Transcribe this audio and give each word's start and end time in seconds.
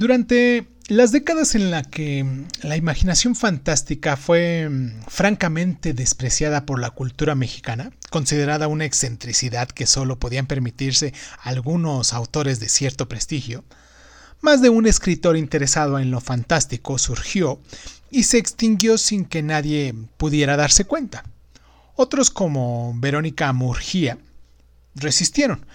Durante 0.00 0.66
las 0.88 1.12
décadas 1.12 1.54
en 1.54 1.70
las 1.70 1.86
que 1.86 2.24
la 2.62 2.78
imaginación 2.78 3.36
fantástica 3.36 4.16
fue 4.16 4.66
mm, 4.66 5.02
francamente 5.08 5.92
despreciada 5.92 6.64
por 6.64 6.80
la 6.80 6.88
cultura 6.88 7.34
mexicana, 7.34 7.92
considerada 8.08 8.66
una 8.66 8.86
excentricidad 8.86 9.68
que 9.68 9.84
solo 9.84 10.18
podían 10.18 10.46
permitirse 10.46 11.12
algunos 11.42 12.14
autores 12.14 12.60
de 12.60 12.70
cierto 12.70 13.08
prestigio, 13.08 13.62
más 14.40 14.62
de 14.62 14.70
un 14.70 14.86
escritor 14.86 15.36
interesado 15.36 15.98
en 15.98 16.10
lo 16.10 16.22
fantástico 16.22 16.96
surgió 16.96 17.60
y 18.10 18.22
se 18.22 18.38
extinguió 18.38 18.96
sin 18.96 19.26
que 19.26 19.42
nadie 19.42 19.94
pudiera 20.16 20.56
darse 20.56 20.86
cuenta. 20.86 21.24
Otros 21.94 22.30
como 22.30 22.94
Verónica 22.96 23.52
Murgía 23.52 24.16
resistieron 24.94 25.66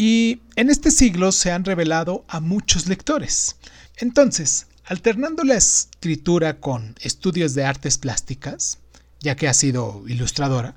y 0.00 0.42
en 0.54 0.70
este 0.70 0.92
siglo 0.92 1.32
se 1.32 1.50
han 1.50 1.64
revelado 1.64 2.24
a 2.28 2.38
muchos 2.38 2.86
lectores. 2.86 3.56
Entonces, 3.96 4.68
alternando 4.84 5.42
la 5.42 5.56
escritura 5.56 6.60
con 6.60 6.94
estudios 7.00 7.52
de 7.54 7.64
artes 7.64 7.98
plásticas, 7.98 8.78
ya 9.18 9.34
que 9.34 9.48
ha 9.48 9.54
sido 9.54 10.04
ilustradora, 10.06 10.76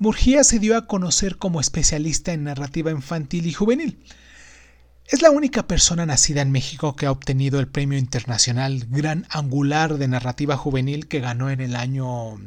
Murgía 0.00 0.42
se 0.42 0.58
dio 0.58 0.76
a 0.76 0.88
conocer 0.88 1.36
como 1.36 1.60
especialista 1.60 2.32
en 2.32 2.42
narrativa 2.42 2.90
infantil 2.90 3.46
y 3.46 3.52
juvenil. 3.52 4.00
Es 5.06 5.22
la 5.22 5.30
única 5.30 5.68
persona 5.68 6.04
nacida 6.04 6.42
en 6.42 6.50
México 6.50 6.96
que 6.96 7.06
ha 7.06 7.12
obtenido 7.12 7.60
el 7.60 7.68
Premio 7.68 7.96
Internacional 7.96 8.86
Gran 8.90 9.24
Angular 9.30 9.98
de 9.98 10.08
Narrativa 10.08 10.56
Juvenil 10.56 11.06
que 11.06 11.20
ganó 11.20 11.48
en 11.48 11.60
el 11.60 11.76
año 11.76 12.40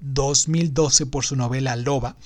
2012 0.00 1.04
por 1.04 1.26
su 1.26 1.36
novela 1.36 1.76
Loba, 1.76 2.16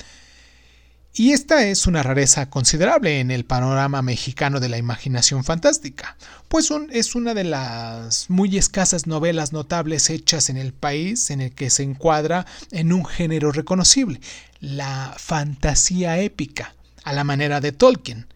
y 1.16 1.30
esta 1.32 1.64
es 1.64 1.86
una 1.86 2.02
rareza 2.02 2.50
considerable 2.50 3.20
en 3.20 3.30
el 3.30 3.44
panorama 3.44 4.02
mexicano 4.02 4.58
de 4.58 4.68
la 4.68 4.78
imaginación 4.78 5.44
fantástica, 5.44 6.16
pues 6.48 6.72
es 6.90 7.14
una 7.14 7.34
de 7.34 7.44
las 7.44 8.28
muy 8.28 8.58
escasas 8.58 9.06
novelas 9.06 9.52
notables 9.52 10.10
hechas 10.10 10.50
en 10.50 10.56
el 10.56 10.72
país 10.72 11.30
en 11.30 11.40
el 11.40 11.52
que 11.52 11.70
se 11.70 11.84
encuadra 11.84 12.46
en 12.72 12.92
un 12.92 13.04
género 13.04 13.52
reconocible, 13.52 14.20
la 14.58 15.14
fantasía 15.16 16.18
épica, 16.18 16.74
a 17.04 17.12
la 17.12 17.22
manera 17.22 17.60
de 17.60 17.70
Tolkien. 17.70 18.26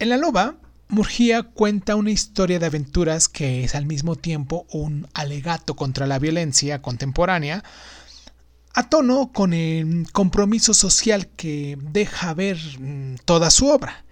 En 0.00 0.08
La 0.08 0.16
Loba, 0.16 0.56
Murgía 0.88 1.44
cuenta 1.44 1.96
una 1.96 2.10
historia 2.10 2.58
de 2.58 2.66
aventuras 2.66 3.28
que 3.28 3.64
es 3.64 3.74
al 3.74 3.86
mismo 3.86 4.16
tiempo 4.16 4.66
un 4.72 5.08
alegato 5.14 5.74
contra 5.76 6.06
la 6.06 6.18
violencia 6.18 6.82
contemporánea, 6.82 7.62
a 8.74 8.88
tono 8.88 9.32
con 9.32 9.52
el 9.52 10.06
compromiso 10.12 10.74
social 10.74 11.28
que 11.28 11.78
deja 11.80 12.34
ver 12.34 12.58
mm, 12.78 13.16
toda 13.24 13.50
su 13.50 13.68
obra. 13.68 14.04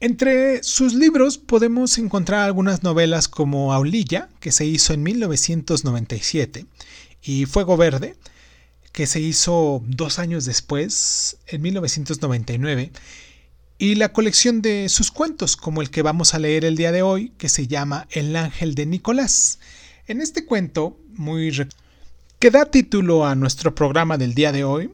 Entre 0.00 0.62
sus 0.62 0.94
libros 0.94 1.38
podemos 1.38 1.98
encontrar 1.98 2.40
algunas 2.40 2.82
novelas 2.82 3.26
como 3.26 3.72
Aulilla, 3.72 4.28
que 4.38 4.52
se 4.52 4.64
hizo 4.64 4.92
en 4.92 5.02
1997, 5.02 6.66
y 7.22 7.46
Fuego 7.46 7.76
Verde, 7.76 8.16
que 8.92 9.06
se 9.06 9.20
hizo 9.20 9.82
dos 9.86 10.20
años 10.20 10.44
después, 10.44 11.38
en 11.48 11.62
1999, 11.62 12.92
y 13.78 13.94
la 13.96 14.12
colección 14.12 14.62
de 14.62 14.88
sus 14.88 15.10
cuentos, 15.10 15.56
como 15.56 15.82
el 15.82 15.90
que 15.90 16.02
vamos 16.02 16.34
a 16.34 16.38
leer 16.38 16.64
el 16.64 16.76
día 16.76 16.92
de 16.92 17.02
hoy, 17.02 17.32
que 17.38 17.48
se 17.48 17.66
llama 17.66 18.06
El 18.10 18.34
Ángel 18.36 18.74
de 18.74 18.86
Nicolás. 18.86 19.58
En 20.06 20.20
este 20.20 20.44
cuento, 20.44 20.96
muy 21.14 21.50
que 22.38 22.50
da 22.50 22.66
título 22.66 23.26
a 23.26 23.34
nuestro 23.34 23.74
programa 23.74 24.16
del 24.16 24.34
día 24.34 24.52
de 24.52 24.62
hoy, 24.62 24.92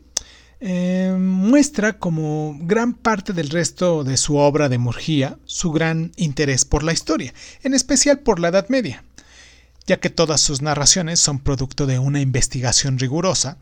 eh, 0.61 1.15
muestra 1.19 1.99
como 1.99 2.57
gran 2.63 2.95
parte 2.95 3.35
del 3.35 3.51
resto 3.51 4.03
de 4.03 4.17
su 4.17 4.37
obra 4.37 4.71
de 4.71 4.79
Murgía 4.79 5.37
su 5.45 5.71
gran 5.73 6.13
interés 6.17 6.65
por 6.65 6.83
la 6.83 6.95
historia, 6.95 7.35
en 7.63 7.75
especial 7.75 8.21
por 8.21 8.41
la 8.41 8.49
Edad 8.49 8.69
Media, 8.71 9.05
ya 9.87 10.01
que 10.01 10.09
todas 10.09 10.41
sus 10.41 10.63
narraciones 10.63 11.21
son 11.21 11.39
producto 11.39 11.85
de 11.87 11.99
una 11.99 12.23
investigación 12.23 12.99
rigurosa. 12.99 13.59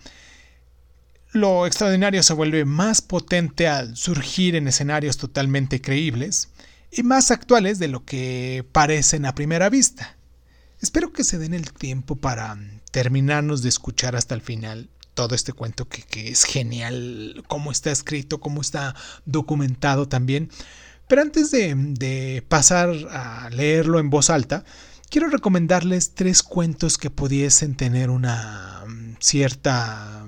Lo 1.32 1.66
extraordinario 1.66 2.22
se 2.22 2.34
vuelve 2.34 2.64
más 2.64 3.02
potente 3.02 3.66
al 3.66 3.96
surgir 3.96 4.54
en 4.54 4.68
escenarios 4.68 5.16
totalmente 5.16 5.80
creíbles 5.80 6.50
y 6.92 7.02
más 7.02 7.32
actuales 7.32 7.80
de 7.80 7.88
lo 7.88 8.04
que 8.04 8.64
parecen 8.70 9.26
a 9.26 9.34
primera 9.34 9.70
vista. 9.70 10.18
Espero 10.82 11.12
que 11.12 11.22
se 11.22 11.38
den 11.38 11.54
el 11.54 11.72
tiempo 11.72 12.16
para 12.16 12.58
terminarnos 12.90 13.62
de 13.62 13.68
escuchar 13.68 14.16
hasta 14.16 14.34
el 14.34 14.40
final 14.40 14.88
todo 15.14 15.36
este 15.36 15.52
cuento 15.52 15.86
que, 15.88 16.28
es 16.28 16.42
genial, 16.42 17.44
cómo 17.46 17.70
está 17.70 17.92
escrito, 17.92 18.40
cómo 18.40 18.60
está 18.60 18.96
documentado 19.24 20.08
también. 20.08 20.50
Pero 21.06 21.22
antes 21.22 21.52
de, 21.52 22.44
pasar 22.48 22.90
a 23.10 23.48
leerlo 23.50 24.00
en 24.00 24.10
voz 24.10 24.28
alta, 24.28 24.64
quiero 25.08 25.28
recomendarles 25.28 26.14
tres 26.14 26.42
cuentos 26.42 26.98
que 26.98 27.10
pudiesen 27.10 27.76
tener 27.76 28.10
una 28.10 28.82
mm, 28.84 29.16
cierta 29.20 30.26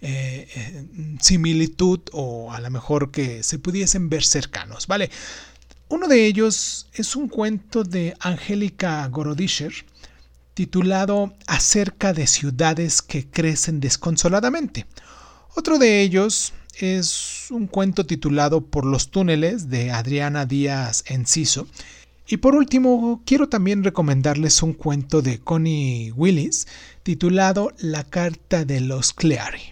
eh, 0.00 0.48
eh, 0.52 0.86
similitud 1.20 2.00
o 2.10 2.52
a 2.52 2.58
lo 2.58 2.70
mejor 2.70 3.12
que 3.12 3.44
se 3.44 3.60
pudiesen 3.60 4.08
ver 4.08 4.24
cercanos, 4.24 4.88
¿vale? 4.88 5.10
Uno 5.88 6.08
de 6.08 6.26
ellos 6.26 6.88
es 6.94 7.14
un 7.14 7.28
cuento 7.28 7.84
de 7.84 8.16
Angélica 8.18 9.06
Gorodischer 9.08 9.72
titulado 10.54 11.34
Acerca 11.46 12.12
de 12.12 12.26
ciudades 12.26 13.02
que 13.02 13.26
crecen 13.26 13.80
desconsoladamente. 13.80 14.86
Otro 15.54 15.78
de 15.78 16.02
ellos 16.02 16.52
es 16.78 17.46
un 17.50 17.66
cuento 17.66 18.06
titulado 18.06 18.62
Por 18.62 18.86
los 18.86 19.10
túneles 19.10 19.68
de 19.68 19.90
Adriana 19.90 20.46
Díaz 20.46 21.04
Enciso. 21.06 21.66
Y 22.26 22.38
por 22.38 22.54
último, 22.54 23.22
quiero 23.26 23.48
también 23.48 23.84
recomendarles 23.84 24.62
un 24.62 24.72
cuento 24.72 25.22
de 25.22 25.38
Connie 25.38 26.12
Willis 26.12 26.66
titulado 27.02 27.72
La 27.78 28.04
carta 28.04 28.64
de 28.64 28.80
los 28.80 29.12
Cleary. 29.12 29.71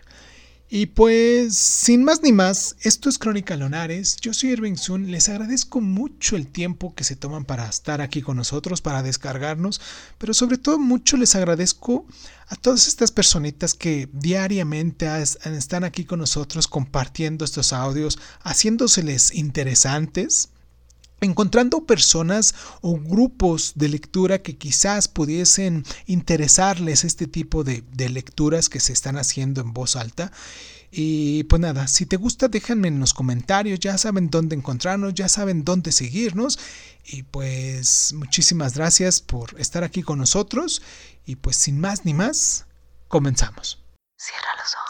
Y 0.72 0.86
pues, 0.86 1.56
sin 1.56 2.04
más 2.04 2.22
ni 2.22 2.30
más, 2.30 2.76
esto 2.82 3.08
es 3.08 3.18
Crónica 3.18 3.56
Lonares. 3.56 4.16
Yo 4.20 4.32
soy 4.32 4.50
Irving 4.50 4.76
Sun. 4.76 5.10
Les 5.10 5.28
agradezco 5.28 5.80
mucho 5.80 6.36
el 6.36 6.46
tiempo 6.46 6.94
que 6.94 7.02
se 7.02 7.16
toman 7.16 7.44
para 7.44 7.68
estar 7.68 8.00
aquí 8.00 8.22
con 8.22 8.36
nosotros, 8.36 8.80
para 8.80 9.02
descargarnos. 9.02 9.80
Pero 10.16 10.32
sobre 10.32 10.58
todo, 10.58 10.78
mucho 10.78 11.16
les 11.16 11.34
agradezco 11.34 12.06
a 12.46 12.54
todas 12.54 12.86
estas 12.86 13.10
personitas 13.10 13.74
que 13.74 14.08
diariamente 14.12 15.08
están 15.20 15.82
aquí 15.82 16.04
con 16.04 16.20
nosotros 16.20 16.68
compartiendo 16.68 17.44
estos 17.44 17.72
audios, 17.72 18.20
haciéndoseles 18.44 19.34
interesantes 19.34 20.50
encontrando 21.20 21.84
personas 21.84 22.54
o 22.80 22.98
grupos 22.98 23.72
de 23.74 23.88
lectura 23.88 24.42
que 24.42 24.56
quizás 24.56 25.08
pudiesen 25.08 25.84
interesarles 26.06 27.04
este 27.04 27.26
tipo 27.26 27.64
de, 27.64 27.82
lecturas 28.08 28.68
que 28.68 28.80
se 28.80 28.92
están 28.92 29.16
haciendo 29.16 29.60
en 29.60 29.72
voz 29.72 29.96
alta. 29.96 30.32
Y 30.92 31.44
pues 31.44 31.60
nada, 31.60 31.86
si 31.86 32.04
te 32.04 32.16
gusta 32.16 32.48
déjenme 32.48 32.88
en 32.88 32.98
los 32.98 33.14
comentarios, 33.14 33.78
ya 33.78 33.96
saben 33.96 34.28
dónde 34.28 34.56
encontrarnos, 34.56 35.14
ya 35.14 35.28
saben 35.28 35.64
dónde 35.64 35.92
seguirnos. 35.92 36.58
Y 37.04 37.22
pues 37.22 38.12
muchísimas 38.14 38.74
gracias 38.74 39.20
por 39.20 39.58
estar 39.60 39.84
aquí 39.84 40.02
con 40.02 40.18
nosotros. 40.18 40.82
Y 41.24 41.36
pues 41.36 41.56
sin 41.56 41.78
más 41.78 42.04
ni 42.04 42.14
más, 42.14 42.66
comenzamos. 43.08 43.78
Cierra 44.16 44.56
los 44.58 44.74
ojos. 44.74 44.89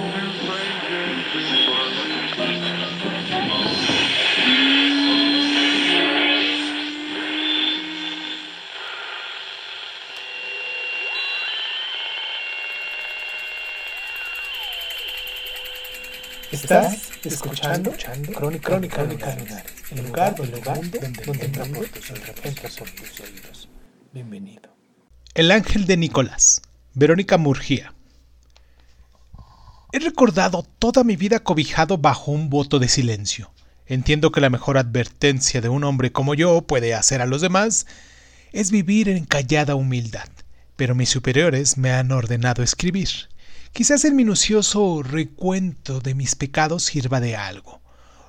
Estás 16.71 17.11
escuchando, 17.25 17.91
Crónica, 18.33 18.69
Crónica, 18.69 18.95
Crónica 18.95 19.35
el 19.91 20.05
lugar, 20.05 20.35
el 20.41 20.51
lugar 20.51 20.75
donde, 20.79 20.99
donde 21.25 21.45
entra 21.45 21.65
por 21.65 22.89
tus 22.91 23.19
oídos. 23.19 23.67
Bienvenido. 24.13 24.73
El 25.33 25.51
ángel 25.51 25.85
de 25.85 25.97
Nicolás, 25.97 26.61
Verónica 26.93 27.37
Murgía. 27.37 27.93
He 29.91 29.99
recordado 29.99 30.63
toda 30.79 31.03
mi 31.03 31.17
vida 31.17 31.39
cobijado 31.39 31.97
bajo 31.97 32.31
un 32.31 32.49
voto 32.49 32.79
de 32.79 32.87
silencio. 32.87 33.51
Entiendo 33.85 34.31
que 34.31 34.39
la 34.39 34.49
mejor 34.49 34.77
advertencia 34.77 35.59
de 35.59 35.67
un 35.67 35.83
hombre 35.83 36.13
como 36.13 36.35
yo 36.35 36.61
puede 36.61 36.93
hacer 36.93 37.21
a 37.21 37.25
los 37.25 37.41
demás 37.41 37.85
es 38.53 38.71
vivir 38.71 39.09
en 39.09 39.25
callada 39.25 39.75
humildad, 39.75 40.29
pero 40.77 40.95
mis 40.95 41.09
superiores 41.09 41.77
me 41.77 41.91
han 41.91 42.13
ordenado 42.13 42.63
escribir. 42.63 43.09
Quizás 43.73 44.03
el 44.03 44.13
minucioso 44.13 45.01
recuento 45.01 46.01
de 46.01 46.13
mis 46.13 46.35
pecados 46.35 46.83
sirva 46.83 47.21
de 47.21 47.37
algo. 47.37 47.81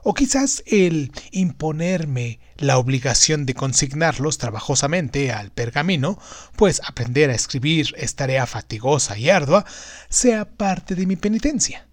o 0.05 0.15
quizás 0.15 0.65
el 0.67 1.13
imponerme 1.31 2.41
la 2.57 2.79
obligación 2.79 3.47
de 3.47 3.55
consignarlos 3.55 4.37
trabajosamente 4.39 5.31
al 5.31 5.53
pergamino, 5.53 6.19
pues 6.57 6.81
aprender 6.85 7.31
a 7.31 7.35
escribir 7.35 7.95
es 7.97 8.17
tarea 8.17 8.47
fatigosa 8.47 9.17
y 9.17 9.31
ardua, 9.31 9.65
sea 10.09 10.45
parte 10.45 10.97
de 10.97 11.07
mi 11.07 11.15
penitencia. 11.15 11.87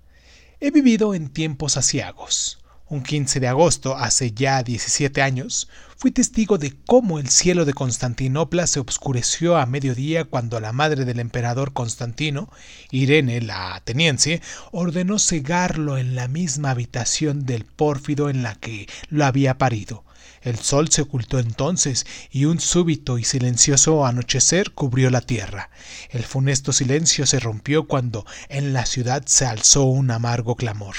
He 0.59 0.71
vivido 0.71 1.13
en 1.13 1.29
tiempos 1.29 1.77
asiagos, 1.77 2.58
un 2.89 3.03
15 3.03 3.39
de 3.39 3.47
agosto, 3.47 3.95
hace 3.95 4.31
ya 4.31 4.63
17 4.63 5.21
años, 5.21 5.69
fui 5.95 6.09
testigo 6.09 6.57
de 6.57 6.75
cómo 6.87 7.19
el 7.19 7.29
cielo 7.29 7.65
de 7.65 7.73
Constantinopla 7.73 8.65
se 8.65 8.79
obscureció 8.79 9.57
a 9.57 9.67
mediodía 9.67 10.25
cuando 10.25 10.59
la 10.59 10.73
madre 10.73 11.05
del 11.05 11.19
emperador 11.19 11.71
Constantino, 11.71 12.49
Irene 12.89 13.41
la 13.41 13.75
ateniense, 13.75 14.41
ordenó 14.71 15.19
cegarlo 15.19 15.99
en 15.99 16.15
la 16.15 16.27
misma 16.27 16.71
habitación 16.71 17.45
del 17.45 17.63
pórfido 17.63 18.29
en 18.29 18.41
la 18.41 18.55
que 18.55 18.87
lo 19.09 19.23
había 19.23 19.59
parido. 19.59 20.03
El 20.41 20.57
sol 20.57 20.89
se 20.89 21.01
ocultó 21.01 21.37
entonces 21.37 22.07
y 22.31 22.45
un 22.45 22.59
súbito 22.59 23.19
y 23.19 23.23
silencioso 23.23 24.05
anochecer 24.05 24.71
cubrió 24.71 25.11
la 25.11 25.21
tierra. 25.21 25.69
El 26.09 26.23
funesto 26.23 26.73
silencio 26.73 27.27
se 27.27 27.39
rompió 27.39 27.87
cuando 27.87 28.25
en 28.47 28.73
la 28.73 28.85
ciudad 28.85 29.23
se 29.27 29.45
alzó 29.45 29.83
un 29.83 30.09
amargo 30.09 30.55
clamor. 30.55 30.95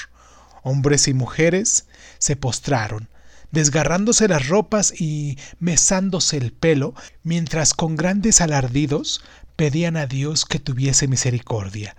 Hombres 0.63 1.09
y 1.09 1.15
mujeres 1.15 1.87
se 2.19 2.37
postraron, 2.37 3.09
desgarrándose 3.51 4.29
las 4.29 4.49
ropas 4.49 4.93
y 5.01 5.39
mesándose 5.59 6.37
el 6.37 6.53
pelo, 6.53 6.95
mientras 7.23 7.75
con 7.75 7.97
grandes 7.97 8.41
alardidos 8.41 9.23
pedían 9.57 9.97
a 9.97 10.07
Dios 10.07 10.45
que 10.45 10.59
tuviese 10.59 11.09
misericordia. 11.09 11.97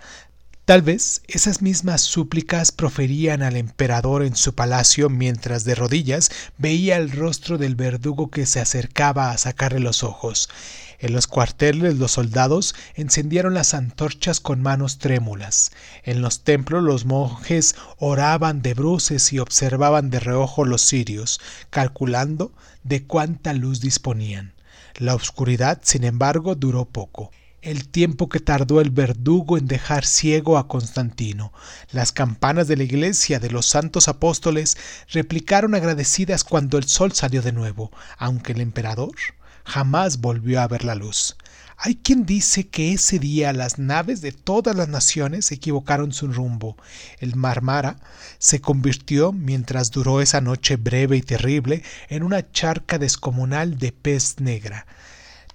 Tal 0.66 0.84
vez 0.84 1.22
esas 1.28 1.62
mismas 1.62 2.02
súplicas 2.02 2.72
proferían 2.72 3.42
al 3.42 3.58
emperador 3.58 4.24
en 4.24 4.36
su 4.36 4.56
palacio 4.56 5.10
mientras 5.10 5.63
de 5.66 5.75
rodillas 5.75 6.31
veía 6.58 6.98
el 6.98 7.12
rostro 7.12 7.58
del 7.58 7.75
verdugo 7.75 8.30
que 8.30 8.46
se 8.46 8.62
acercaba 8.62 9.31
a 9.31 9.38
sacarle 9.38 9.80
los 9.80 10.04
ojos. 10.04 10.50
En 11.01 11.13
los 11.13 11.25
cuarteles 11.25 11.98
los 11.98 12.12
soldados 12.12 12.75
encendieron 12.94 13.56
las 13.56 13.74
antorchas 13.74 14.39
con 14.39 14.62
manos 14.62 15.00
trémulas. 15.00 15.71
En 16.03 16.21
los 16.21 16.44
templos 16.44 16.83
los 16.83 17.06
monjes 17.06 17.75
oraban 17.98 18.62
de 18.62 18.75
bruces 18.75 19.33
y 19.33 19.39
observaban 19.39 20.12
de 20.12 20.19
reojo 20.19 20.63
los 20.63 20.83
cirios, 20.83 21.42
calculando 21.71 22.53
de 22.83 23.03
cuánta 23.03 23.53
luz 23.53 23.81
disponían. 23.81 24.53
La 24.95 25.15
oscuridad, 25.15 25.80
sin 25.83 26.03
embargo, 26.03 26.53
duró 26.53 26.86
poco 26.86 27.31
el 27.63 27.88
tiempo 27.88 28.27
que 28.27 28.39
tardó 28.39 28.81
el 28.81 28.89
verdugo 28.89 29.57
en 29.57 29.68
dejar 29.68 30.03
ciego 30.06 30.57
a 30.57 30.68
Constantino. 30.68 31.53
Las 31.92 32.12
campanas 32.12 32.68
de 32.68 32.75
la 32.75 32.83
iglesia 32.83 33.39
de 33.39 33.51
los 33.51 33.68
santos 33.68 34.07
apóstoles 34.07 34.77
replicaron 35.09 35.75
agradecidas 35.75 36.44
cuando 36.44 36.80
el 36.80 36.86
sol 36.86 37.12
salió 37.12 37.44
de 37.44 37.51
nuevo, 37.51 37.92
aunque 38.18 38.53
el 38.53 38.62
emperador 38.62 39.13
jamás 39.66 40.19
volvió 40.19 40.62
a 40.62 40.68
ver 40.68 40.84
la 40.84 40.96
luz. 40.96 41.36
Hay 41.84 41.96
quien 41.96 42.28
dice 42.28 42.68
que 42.68 42.94
ese 42.94 43.18
día 43.18 43.54
las 43.54 43.80
naves 43.80 44.22
de 44.22 44.31
todas 44.31 44.75
las 44.75 44.88
naciones 44.88 45.52
equivocaron 45.52 46.13
su 46.13 46.28
rumbo. 46.28 46.78
El 47.18 47.36
Marmara 47.36 47.98
se 48.38 48.62
convirtió, 48.62 49.31
mientras 49.31 49.90
duró 49.90 50.22
esa 50.22 50.42
noche 50.42 50.75
breve 50.75 51.18
y 51.18 51.24
terrible, 51.24 51.81
en 52.08 52.22
una 52.22 52.52
charca 52.52 53.00
descomunal 53.00 53.80
de 53.80 53.92
pez 53.94 54.40
negra. 54.40 54.86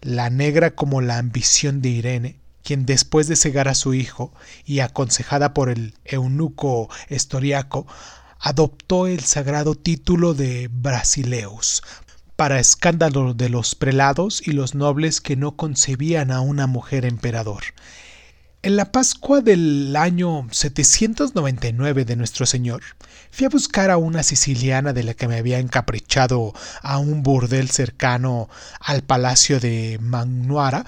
La 0.01 0.29
negra 0.29 0.73
como 0.73 1.01
la 1.01 1.19
ambición 1.19 1.81
de 1.81 1.91
Irene, 1.91 2.41
quien 2.65 2.87
después 2.87 3.29
de 3.29 3.37
cegar 3.37 3.69
a 3.69 3.77
su 3.77 3.95
hijo 3.95 4.33
y 4.65 4.81
aconsejada 4.81 5.55
por 5.55 5.71
el 5.71 5.95
eunuco 6.05 6.91
Estoriaco, 7.09 7.87
adoptó 8.41 9.07
el 9.07 9.21
sagrado 9.21 9.77
título 9.77 10.35
de 10.35 10.69
Brasileus, 10.73 11.85
para 12.37 12.61
escándalo 12.61 13.35
de 13.35 13.49
los 13.49 13.75
prelados 13.75 14.47
y 14.47 14.53
los 14.53 14.75
nobles 14.75 15.21
que 15.21 15.37
no 15.37 15.57
concebían 15.57 16.31
a 16.31 16.41
una 16.41 16.67
mujer 16.67 17.05
emperador. 17.07 17.65
En 18.63 18.77
la 18.77 18.91
Pascua 18.91 19.41
del 19.41 19.95
año 19.97 20.47
799 20.51 22.05
de 22.05 22.17
nuestro 22.17 22.47
Señor, 22.47 22.83
fui 23.31 23.47
a 23.47 23.49
buscar 23.49 23.91
a 23.91 23.97
una 23.97 24.23
siciliana 24.23 24.93
de 24.93 25.05
la 25.05 25.15
que 25.15 25.29
me 25.29 25.37
había 25.37 25.61
encaprichado 25.61 26.53
a 26.83 26.99
un 26.99 27.23
burdel 27.23 27.71
cercano 27.71 28.49
al 28.81 29.03
palacio 29.03 29.61
de 29.61 29.99
Magnuara. 30.01 30.85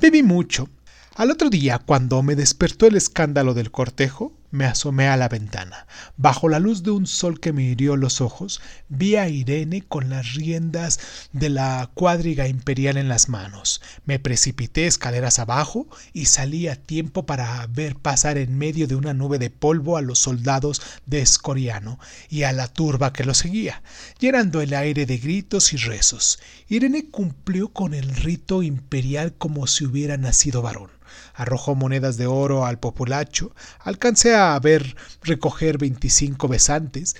Bebí 0.00 0.22
mucho. 0.22 0.68
Al 1.14 1.30
otro 1.30 1.50
día, 1.50 1.78
cuando 1.78 2.22
me 2.22 2.36
despertó 2.36 2.86
el 2.86 2.96
escándalo 2.96 3.54
del 3.54 3.70
cortejo, 3.70 4.32
me 4.52 4.66
asomé 4.66 5.08
a 5.08 5.16
la 5.16 5.28
ventana. 5.28 5.86
Bajo 6.16 6.48
la 6.48 6.60
luz 6.60 6.82
de 6.82 6.92
un 6.92 7.06
sol 7.06 7.40
que 7.40 7.52
me 7.52 7.64
hirió 7.64 7.96
los 7.96 8.20
ojos, 8.20 8.60
vi 8.88 9.16
a 9.16 9.28
Irene 9.28 9.82
con 9.82 10.10
las 10.10 10.34
riendas 10.34 11.00
de 11.32 11.48
la 11.48 11.90
cuadriga 11.94 12.46
imperial 12.46 12.98
en 12.98 13.08
las 13.08 13.28
manos. 13.28 13.80
Me 14.04 14.18
precipité 14.18 14.86
escaleras 14.86 15.38
abajo 15.38 15.88
y 16.12 16.26
salí 16.26 16.68
a 16.68 16.76
tiempo 16.76 17.24
para 17.24 17.66
ver 17.66 17.96
pasar 17.96 18.36
en 18.36 18.56
medio 18.56 18.86
de 18.86 18.94
una 18.94 19.14
nube 19.14 19.38
de 19.38 19.50
polvo 19.50 19.96
a 19.96 20.02
los 20.02 20.18
soldados 20.18 20.82
de 21.06 21.22
Escoriano 21.22 21.98
y 22.28 22.42
a 22.42 22.52
la 22.52 22.68
turba 22.68 23.12
que 23.12 23.24
lo 23.24 23.32
seguía, 23.32 23.82
llenando 24.18 24.60
el 24.60 24.74
aire 24.74 25.06
de 25.06 25.16
gritos 25.16 25.72
y 25.72 25.78
rezos. 25.78 26.38
Irene 26.68 27.06
cumplió 27.10 27.72
con 27.72 27.94
el 27.94 28.14
rito 28.14 28.62
imperial 28.62 29.32
como 29.32 29.66
si 29.66 29.86
hubiera 29.86 30.18
nacido 30.18 30.60
varón 30.60 30.90
arrojó 31.34 31.74
monedas 31.74 32.16
de 32.16 32.26
oro 32.26 32.66
al 32.66 32.78
populacho, 32.78 33.54
alcancé 33.80 34.34
a 34.34 34.58
ver 34.58 34.96
recoger 35.22 35.78
veinticinco 35.78 36.48
besantes, 36.48 37.16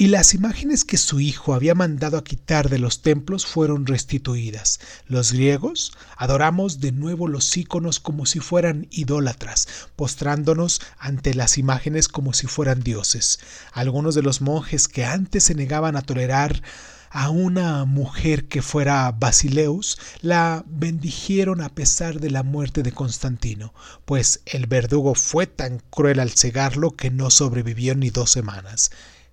y 0.00 0.06
las 0.06 0.32
imágenes 0.32 0.86
que 0.86 0.96
su 0.96 1.20
hijo 1.20 1.52
había 1.52 1.74
mandado 1.74 2.16
a 2.16 2.24
quitar 2.24 2.70
de 2.70 2.78
los 2.78 3.02
templos 3.02 3.44
fueron 3.44 3.84
restituidas. 3.84 4.80
Los 5.06 5.32
griegos 5.32 5.92
adoramos 6.16 6.80
de 6.80 6.90
nuevo 6.90 7.28
los 7.28 7.54
íconos 7.54 8.00
como 8.00 8.24
si 8.24 8.40
fueran 8.40 8.86
idólatras, 8.90 9.68
postrándonos 9.96 10.80
ante 10.98 11.34
las 11.34 11.58
imágenes 11.58 12.08
como 12.08 12.32
si 12.32 12.46
fueran 12.46 12.80
dioses. 12.80 13.40
Algunos 13.72 14.14
de 14.14 14.22
los 14.22 14.40
monjes 14.40 14.88
que 14.88 15.04
antes 15.04 15.44
se 15.44 15.54
negaban 15.54 15.96
a 15.96 16.00
tolerar 16.00 16.62
a 17.10 17.28
una 17.28 17.84
mujer 17.84 18.46
que 18.46 18.62
fuera 18.62 19.10
Basileus, 19.10 19.98
la 20.22 20.64
bendijeron 20.66 21.60
a 21.60 21.68
pesar 21.68 22.20
de 22.20 22.30
la 22.30 22.44
muerte 22.44 22.84
de 22.84 22.92
Constantino, 22.92 23.74
pues 24.04 24.42
el 24.46 24.68
verdugo 24.68 25.16
fue 25.16 25.48
tan 25.48 25.82
cruel 25.90 26.20
al 26.20 26.30
cegarlo 26.30 26.92
que 26.92 27.10
no 27.10 27.30
sobrevivió 27.30 27.96
ni 27.96 28.10
dos 28.10 28.30
semanas. 28.30 28.92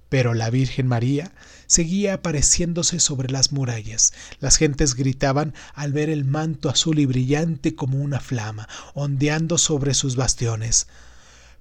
Pero 0.10 0.34
la 0.34 0.50
Virgen 0.50 0.88
María 0.88 1.34
seguía 1.68 2.16
apareciéndose 2.16 3.00
sobre 3.00 3.30
las 3.30 3.52
murallas. 3.52 4.14
Las 4.40 4.56
gentes 4.56 4.96
gritaban 4.96 5.54
al 5.76 5.92
ver 5.94 6.10
el 6.10 6.26
manto 6.26 6.70
azul 6.70 6.98
y 6.98 7.06
brillante 7.06 7.76
como 7.76 8.00
una 8.00 8.20
flama, 8.20 8.68
ondeando 8.96 9.58
sobre 9.58 9.94
sus 9.94 10.16
bastiones. 10.16 10.88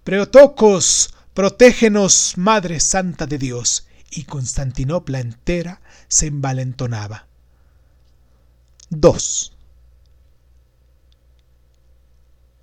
Preotocos, 0.05 1.13
protégenos, 1.35 2.35
Madre 2.37 2.81
Santa 2.81 3.27
de 3.27 3.37
Dios 3.37 3.89
y 4.11 4.23
Constantinopla 4.23 5.19
entera 5.21 5.81
se 6.09 6.27
envalentonaba. 6.27 7.27
2. 8.91 9.53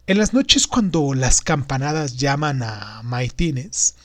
En 0.08 0.18
las 0.18 0.34
noches 0.34 0.68
cuando 0.68 1.14
las 1.14 1.42
campanadas 1.42 2.18
llaman 2.18 2.62
a 2.62 3.02
maitines, 3.04 3.96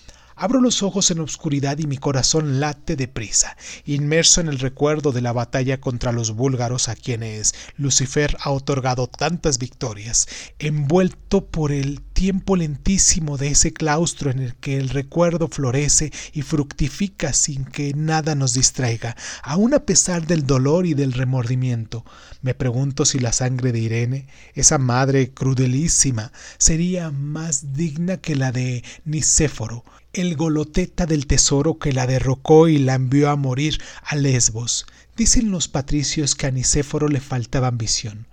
Abro 0.40 0.60
los 0.60 0.84
ojos 0.84 1.10
en 1.10 1.18
obscuridad 1.18 1.78
y 1.78 1.88
mi 1.88 1.96
corazón 1.96 2.60
late 2.60 2.94
deprisa, 2.94 3.56
inmerso 3.84 4.40
en 4.40 4.46
el 4.46 4.60
recuerdo 4.60 5.10
de 5.10 5.20
la 5.20 5.32
batalla 5.32 5.80
contra 5.80 6.12
los 6.12 6.30
búlgaros 6.30 6.88
a 6.88 6.94
quienes 6.94 7.56
Lucifer 7.76 8.36
ha 8.40 8.52
otorgado 8.52 9.08
tantas 9.08 9.58
victorias, 9.58 10.28
envuelto 10.60 11.46
por 11.46 11.72
el 11.72 12.02
tiempo 12.02 12.54
lentísimo 12.54 13.36
de 13.36 13.48
ese 13.48 13.72
claustro 13.72 14.30
en 14.30 14.38
el 14.38 14.54
que 14.54 14.76
el 14.76 14.90
recuerdo 14.90 15.48
florece 15.48 16.12
y 16.32 16.42
fructifica 16.42 17.32
sin 17.32 17.64
que 17.64 17.92
nada 17.94 18.36
nos 18.36 18.54
distraiga, 18.54 19.16
aun 19.42 19.74
a 19.74 19.80
pesar 19.80 20.28
del 20.28 20.46
dolor 20.46 20.86
y 20.86 20.94
del 20.94 21.14
remordimiento. 21.14 22.04
Me 22.42 22.54
pregunto 22.54 23.04
si 23.06 23.18
la 23.18 23.32
sangre 23.32 23.72
de 23.72 23.80
Irene, 23.80 24.28
esa 24.54 24.78
madre 24.78 25.32
crudelísima, 25.32 26.30
sería 26.58 27.10
más 27.10 27.72
digna 27.72 28.18
que 28.18 28.36
la 28.36 28.52
de 28.52 28.84
Nicéforo, 29.04 29.82
el 30.12 30.36
goloteta 30.36 31.06
del 31.06 31.26
tesoro 31.26 31.78
que 31.78 31.92
la 31.92 32.06
derrocó 32.06 32.68
y 32.68 32.78
la 32.78 32.94
envió 32.94 33.30
a 33.30 33.36
morir 33.36 33.80
a 34.02 34.16
Lesbos. 34.16 34.86
Dicen 35.16 35.50
los 35.50 35.68
patricios 35.68 36.34
que 36.34 36.46
a 36.46 36.50
Nicéforo 36.50 37.08
le 37.08 37.20
faltaba 37.20 37.68
ambición. 37.68 38.26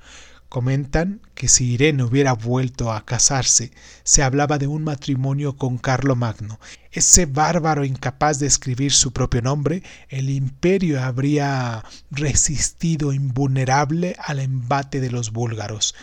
Comentan 0.50 1.20
que 1.34 1.50
si 1.50 1.74
Irene 1.74 2.04
hubiera 2.04 2.34
vuelto 2.34 2.94
a 2.94 3.04
casarse, 3.04 3.72
se 4.04 4.24
hablaba 4.24 4.58
de 4.58 4.68
un 4.68 4.84
matrimonio 4.84 5.58
con 5.58 5.78
Carlo 5.78 6.16
Magno. 6.16 6.60
Ese 6.92 7.26
bárbaro 7.26 7.84
incapaz 7.84 8.40
de 8.40 8.48
escribir 8.48 8.94
su 8.94 9.12
propio 9.12 9.42
nombre, 9.42 9.84
el 10.08 10.30
imperio 10.30 11.04
habría 11.04 11.84
resistido 12.10 13.12
invulnerable 13.12 14.16
al 14.24 14.40
embate 14.40 15.02
de 15.02 15.12
los 15.12 15.32
búlgaros. 15.34 15.94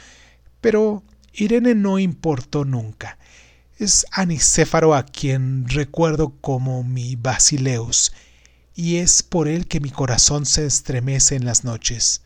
Pero 0.61 1.03
Irene 1.33 1.75
no 1.75 1.99
importó 1.99 2.67
nunca. 2.67 3.17
Es 3.83 4.07
Anicéfaro 4.13 4.95
a 4.95 5.03
quien 5.03 5.67
recuerdo 5.67 6.37
como 6.41 6.85
mi 6.85 7.17
Basileus, 7.17 8.13
y 8.77 8.99
es 8.99 9.25
por 9.25 9.49
él 9.49 9.67
que 9.67 9.81
mi 9.81 9.91
corazón 9.91 10.47
se 10.47 10.65
estremece 10.65 11.35
en 11.35 11.45
las 11.45 11.65
noches. 11.65 12.23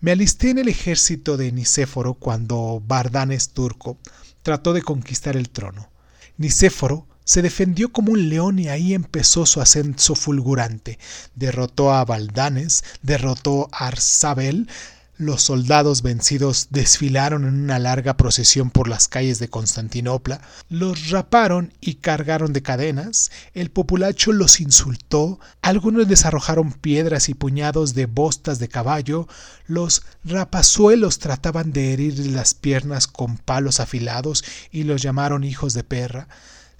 Me 0.00 0.12
alisté 0.12 0.50
en 0.50 0.58
el 0.58 0.68
ejército 0.68 1.36
de 1.36 1.50
Nicéforo 1.50 2.14
cuando 2.14 2.80
Bardanes 2.86 3.48
turco 3.48 3.98
trató 4.44 4.72
de 4.72 4.82
conquistar 4.82 5.36
el 5.36 5.50
trono. 5.50 5.90
Nicéforo 6.36 7.08
se 7.24 7.42
defendió 7.42 7.90
como 7.90 8.12
un 8.12 8.28
león 8.28 8.60
y 8.60 8.68
ahí 8.68 8.94
empezó 8.94 9.46
su 9.46 9.60
ascenso 9.60 10.14
fulgurante. 10.14 11.00
Derrotó 11.34 11.92
a 11.92 12.04
Baldanes, 12.04 12.84
derrotó 13.02 13.68
a 13.72 13.88
Arsabel, 13.88 14.68
los 15.16 15.42
soldados 15.42 16.02
vencidos 16.02 16.68
desfilaron 16.70 17.44
en 17.44 17.54
una 17.54 17.78
larga 17.78 18.16
procesión 18.16 18.70
por 18.70 18.88
las 18.88 19.08
calles 19.08 19.38
de 19.38 19.48
Constantinopla, 19.48 20.40
los 20.68 21.10
raparon 21.10 21.72
y 21.80 21.94
cargaron 21.96 22.52
de 22.52 22.62
cadenas, 22.62 23.30
el 23.52 23.70
populacho 23.70 24.32
los 24.32 24.60
insultó, 24.60 25.38
algunos 25.62 26.08
les 26.08 26.24
arrojaron 26.24 26.72
piedras 26.72 27.28
y 27.28 27.34
puñados 27.34 27.94
de 27.94 28.06
bostas 28.06 28.58
de 28.58 28.68
caballo, 28.68 29.28
los 29.66 30.02
rapazuelos 30.24 31.18
trataban 31.18 31.72
de 31.72 31.92
herirles 31.92 32.28
las 32.28 32.54
piernas 32.54 33.06
con 33.06 33.36
palos 33.38 33.80
afilados 33.80 34.44
y 34.72 34.82
los 34.82 35.02
llamaron 35.02 35.44
hijos 35.44 35.74
de 35.74 35.84
perra, 35.84 36.28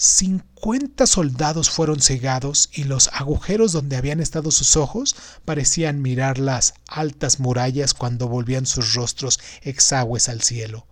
Cincuenta 0.07 1.07
soldados 1.07 1.71
fueron 1.71 1.99
cegados 1.99 2.69
y 2.75 2.85
los 2.85 3.09
agujeros 3.15 3.73
donde 3.73 3.97
habían 3.97 4.21
estado 4.21 4.51
sus 4.51 4.77
ojos 4.77 5.17
parecían 5.47 6.03
mirar 6.03 6.39
las 6.39 6.75
altas 6.87 7.41
murallas 7.41 7.95
cuando 7.95 8.29
volvían 8.29 8.67
sus 8.67 8.93
rostros 8.93 9.41
exagües 9.63 10.29
al 10.29 10.43
cielo. 10.43 10.87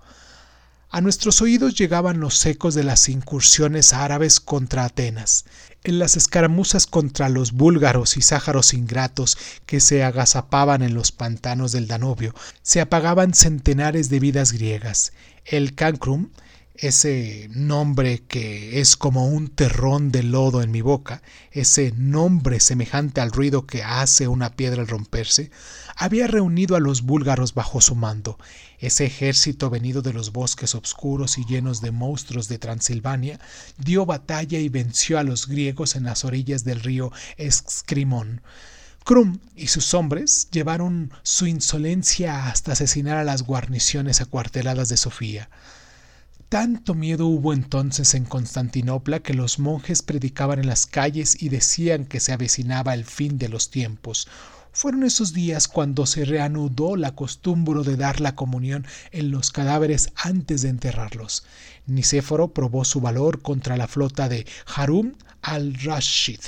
A 0.89 1.03
nuestros 1.03 1.43
oídos 1.43 1.75
llegaban 1.75 2.21
los 2.21 2.47
ecos 2.47 2.75
de 2.75 2.85
las 2.85 3.11
incursiones 3.11 3.93
árabes 3.93 4.41
contra 4.41 4.87
Atenas, 4.87 5.45
en 5.85 5.99
las 5.99 6.17
escaramuzas 6.17 6.87
contra 6.87 7.29
los 7.29 7.53
búlgaros 7.53 8.17
y 8.17 8.23
sájaros 8.23 8.73
ingratos 8.73 9.37
que 9.67 9.81
se 9.81 10.05
agazapaban 10.05 10.81
en 10.81 10.95
los 10.95 11.13
pantanos 11.13 11.73
del 11.73 11.87
Danubio, 11.87 12.35
se 12.63 12.81
apagaban 12.81 13.35
centenares 13.35 14.09
de 14.09 14.21
vidas 14.21 14.53
griegas. 14.53 15.13
El 15.45 15.75
Cancrum, 15.75 16.31
ese 16.83 17.49
nombre 17.53 18.25
que 18.27 18.81
es 18.81 18.97
como 18.97 19.27
un 19.27 19.47
terrón 19.47 20.11
de 20.11 20.25
lodo 20.25 20.63
en 20.63 20.73
mi 20.73 20.81
boca, 20.81 21.23
ese 21.53 21.93
nombre 21.97 22.59
semejante 22.59 23.21
al 23.21 23.31
ruido 23.31 23.69
que 23.69 23.85
hace 23.85 24.27
una 24.27 24.57
piedra 24.57 24.83
al 24.83 24.89
romperse, 24.89 25.53
había 25.95 26.27
reunido 26.27 26.75
a 26.75 26.81
los 26.81 27.03
búlgaros 27.03 27.55
bajo 27.55 27.81
su 27.81 27.95
mando. 27.95 28.37
Ese 28.81 29.05
ejército 29.05 29.71
venido 29.71 30.03
de 30.03 30.13
los 30.13 30.33
bosques 30.33 30.75
oscuros 30.75 31.39
y 31.39 31.45
llenos 31.45 31.81
de 31.83 31.93
monstruos 31.93 32.49
de 32.49 32.59
Transilvania 32.59 33.39
dio 33.79 34.05
batalla 34.05 34.59
y 34.59 34.69
venció 34.69 35.21
a 35.21 35.23
los 35.23 35.47
griegos 35.47 35.95
en 35.95 36.03
las 36.03 36.25
orillas 36.25 36.65
del 36.65 36.81
río 36.81 37.13
Escrimón. 37.37 38.43
Krum 39.05 39.39
y 39.55 39.69
sus 39.69 39.95
hombres 39.95 40.49
llevaron 40.51 41.13
su 41.23 41.47
insolencia 41.47 42.49
hasta 42.49 42.73
asesinar 42.73 43.19
a 43.19 43.25
las 43.25 43.43
guarniciones 43.43 44.21
acuarteladas 44.21 44.89
de 44.89 44.97
Sofía. 44.97 45.49
Tanto 46.53 46.93
miedo 46.93 47.29
hubo 47.29 47.55
entonces 47.55 48.13
en 48.13 48.27
Constantinopla 48.27 49.21
que 49.21 49.33
los 49.33 49.59
monjes 49.59 50.03
predicaban 50.03 50.59
en 50.59 50.67
las 50.67 50.85
calles 50.85 51.43
y 51.43 51.49
decían 51.49 52.05
que 52.05 52.21
se 52.21 52.31
avecinaba 52.31 52.93
el 52.93 53.07
fin 53.07 53.39
de 53.39 53.49
los 53.49 53.71
tiempos. 53.71 54.29
Fueron 54.71 55.03
esos 55.03 55.33
días 55.33 55.67
cuando 55.67 56.05
se 56.05 56.27
reanudó 56.27 56.97
la 56.97 57.15
costumbre 57.15 57.83
de 57.85 57.97
dar 57.97 58.21
la 58.21 58.35
comunión 58.35 58.87
en 59.13 59.31
los 59.31 59.51
cadáveres 59.51 60.13
antes 60.15 60.61
de 60.61 60.69
enterrarlos. 60.69 61.45
Nicéforo 61.87 62.53
probó 62.53 62.85
su 62.85 63.01
valor 63.01 63.41
contra 63.41 63.79
la 63.79 63.89
flota 63.89 64.29
de 64.29 64.47
Harum 64.77 65.15
al-Rashid. 65.41 66.41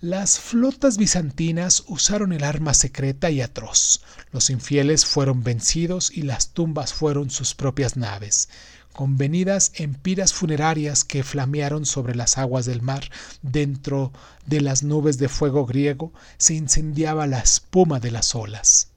Las 0.00 0.38
flotas 0.38 0.96
bizantinas 0.96 1.82
usaron 1.88 2.32
el 2.32 2.44
arma 2.44 2.72
secreta 2.72 3.32
y 3.32 3.40
atroz. 3.40 4.00
Los 4.30 4.48
infieles 4.50 5.04
fueron 5.04 5.42
vencidos 5.42 6.12
y 6.12 6.22
las 6.22 6.50
tumbas 6.50 6.94
fueron 6.94 7.30
sus 7.30 7.56
propias 7.56 7.96
naves 7.96 8.48
convenidas 8.94 9.72
en 9.74 9.92
piras 9.92 10.32
funerarias 10.32 11.04
que 11.04 11.22
flamearon 11.22 11.84
sobre 11.84 12.14
las 12.14 12.38
aguas 12.38 12.64
del 12.64 12.80
mar, 12.80 13.10
dentro 13.42 14.12
de 14.46 14.62
las 14.62 14.82
nubes 14.82 15.18
de 15.18 15.28
fuego 15.28 15.66
griego 15.66 16.12
se 16.38 16.54
incendiaba 16.54 17.26
la 17.26 17.40
espuma 17.40 18.00
de 18.00 18.12
las 18.12 18.34
olas. 18.34 18.88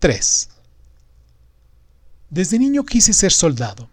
3. 0.00 0.50
Desde 2.28 2.58
niño 2.58 2.84
quise 2.84 3.14
ser 3.14 3.32
soldado. 3.32 3.88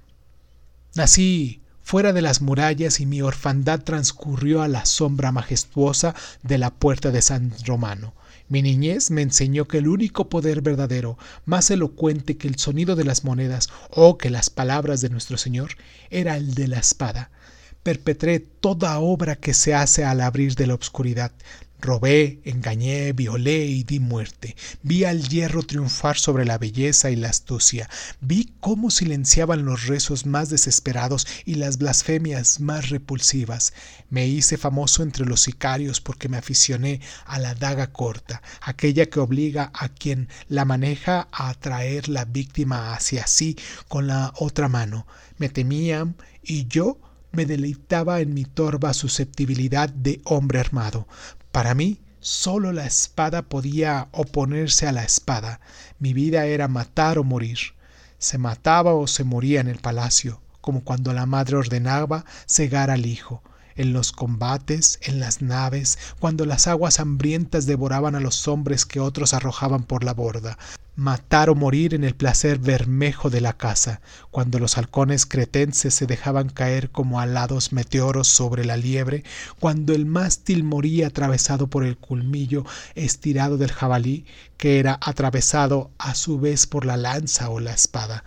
Nací 0.96 1.62
fuera 1.84 2.12
de 2.12 2.22
las 2.22 2.42
murallas 2.42 3.00
y 3.00 3.06
mi 3.06 3.22
orfandad 3.22 3.82
transcurrió 3.82 4.62
a 4.62 4.68
la 4.68 4.86
sombra 4.86 5.32
majestuosa 5.32 6.16
de 6.42 6.58
la 6.58 6.72
puerta 6.72 7.12
de 7.12 7.22
San 7.22 7.54
Romano. 7.66 8.14
Mi 8.52 8.62
niñez 8.62 9.12
me 9.12 9.22
enseñó 9.22 9.66
que 9.66 9.78
el 9.78 9.88
único 9.88 10.28
poder 10.28 10.62
verdadero, 10.62 11.18
más 11.46 11.72
elocuente 11.72 12.36
que 12.36 12.50
el 12.50 12.58
sonido 12.58 12.98
de 12.98 13.06
las 13.06 13.24
monedas 13.24 13.70
o 13.90 14.18
que 14.18 14.30
las 14.30 14.50
palabras 14.50 15.00
de 15.00 15.10
nuestro 15.10 15.38
Señor, 15.38 15.78
era 16.10 16.36
el 16.36 16.54
de 16.54 16.68
la 16.68 16.80
espada. 16.80 17.32
Perpetré 17.82 18.40
toda 18.40 19.00
obra 19.00 19.38
que 19.38 19.54
se 19.54 19.74
hace 19.74 20.04
al 20.04 20.20
abrir 20.20 20.56
de 20.56 20.68
la 20.68 20.76
oscuridad, 20.76 21.32
Robé, 21.82 22.40
engañé, 22.46 23.12
violé 23.12 23.66
y 23.66 23.84
di 23.84 24.00
muerte. 24.00 24.56
Vi 24.84 25.04
al 25.04 25.28
hierro 25.28 25.64
triunfar 25.64 26.16
sobre 26.16 26.46
la 26.46 26.60
belleza 26.60 27.10
y 27.10 27.16
la 27.16 27.30
astucia. 27.30 27.90
Vi 28.20 28.54
cómo 28.60 28.92
silenciaban 28.92 29.66
los 29.66 29.88
rezos 29.88 30.28
más 30.28 30.52
desesperados 30.52 31.26
y 31.44 31.56
las 31.56 31.80
blasfemias 31.80 32.60
más 32.60 32.90
repulsivas. 32.90 33.74
Me 34.12 34.28
hice 34.28 34.58
famoso 34.58 35.02
entre 35.02 35.26
los 35.26 35.42
sicarios 35.42 36.02
porque 36.02 36.30
me 36.30 36.38
aficioné 36.38 37.02
a 37.26 37.40
la 37.40 37.56
daga 37.56 37.92
corta, 37.92 38.44
aquella 38.62 39.08
que 39.08 39.20
obliga 39.20 39.72
a 39.74 39.90
quien 39.90 40.30
la 40.50 40.66
maneja 40.66 41.30
a 41.32 41.50
atraer 41.50 42.10
la 42.10 42.26
víctima 42.26 42.94
hacia 42.94 43.26
sí 43.26 43.58
con 43.88 44.06
la 44.06 44.34
otra 44.38 44.68
mano. 44.68 45.08
Me 45.40 45.50
temían 45.50 46.16
y 46.44 46.68
yo 46.68 47.00
me 47.32 47.48
deleitaba 47.48 48.20
en 48.20 48.36
mi 48.36 48.46
torva 48.46 48.94
susceptibilidad 48.94 49.90
de 49.90 50.22
hombre 50.26 50.60
armado. 50.60 51.08
Para 51.52 51.74
mí, 51.74 52.00
solo 52.20 52.72
la 52.72 52.86
espada 52.86 53.42
podía 53.42 54.08
oponerse 54.12 54.88
a 54.88 54.92
la 54.92 55.04
espada. 55.04 55.60
Mi 56.00 56.14
vida 56.14 56.46
era 56.46 56.68
matar 56.68 57.18
o 57.18 57.24
morir. 57.24 57.60
Se 58.18 58.38
mataba 58.38 58.94
o 58.94 59.08
se 59.08 59.24
moría 59.24 59.62
en 59.62 59.68
el 59.68 59.80
palacio, 59.80 60.42
como 60.62 60.84
cuando 60.84 61.14
la 61.14 61.26
madre 61.26 61.58
ordenaba 61.58 62.26
cegar 62.46 62.90
al 62.90 63.06
hijo 63.06 63.42
en 63.76 63.94
los 63.94 64.12
combates, 64.12 65.00
en 65.02 65.20
las 65.20 65.42
naves, 65.42 65.98
cuando 66.20 66.46
las 66.46 66.68
aguas 66.68 67.00
hambrientas 67.00 67.66
devoraban 67.66 68.16
a 68.16 68.20
los 68.20 68.48
hombres 68.48 68.86
que 68.86 69.00
otros 69.00 69.34
arrojaban 69.34 69.84
por 69.84 70.04
la 70.04 70.14
borda, 70.14 70.58
matar 70.96 71.50
o 71.50 71.56
morir 71.56 71.94
en 71.94 72.04
el 72.04 72.16
placer 72.16 72.60
bermejo 72.60 73.30
de 73.30 73.42
la 73.42 73.54
caza, 73.54 74.02
cuando 74.30 74.60
los 74.60 74.78
halcones 74.78 75.26
cretenses 75.26 75.94
se 75.94 76.06
dejaban 76.06 76.50
caer 76.50 76.92
como 76.92 77.20
alados 77.20 77.72
meteoros 77.72 78.28
sobre 78.28 78.66
la 78.66 78.78
liebre, 78.78 79.24
cuando 79.60 79.94
el 79.94 80.06
mástil 80.06 80.64
moría 80.64 81.08
atravesado 81.08 81.68
por 81.68 81.86
el 81.86 81.98
culmillo 81.98 82.66
estirado 82.96 83.58
del 83.58 83.72
jabalí, 83.72 84.26
que 84.58 84.80
era 84.80 85.00
atravesado 85.02 85.92
a 85.98 86.14
su 86.14 86.40
vez 86.40 86.68
por 86.68 86.86
la 86.86 86.98
lanza 86.98 87.50
o 87.50 87.60
la 87.60 87.74
espada. 87.74 88.24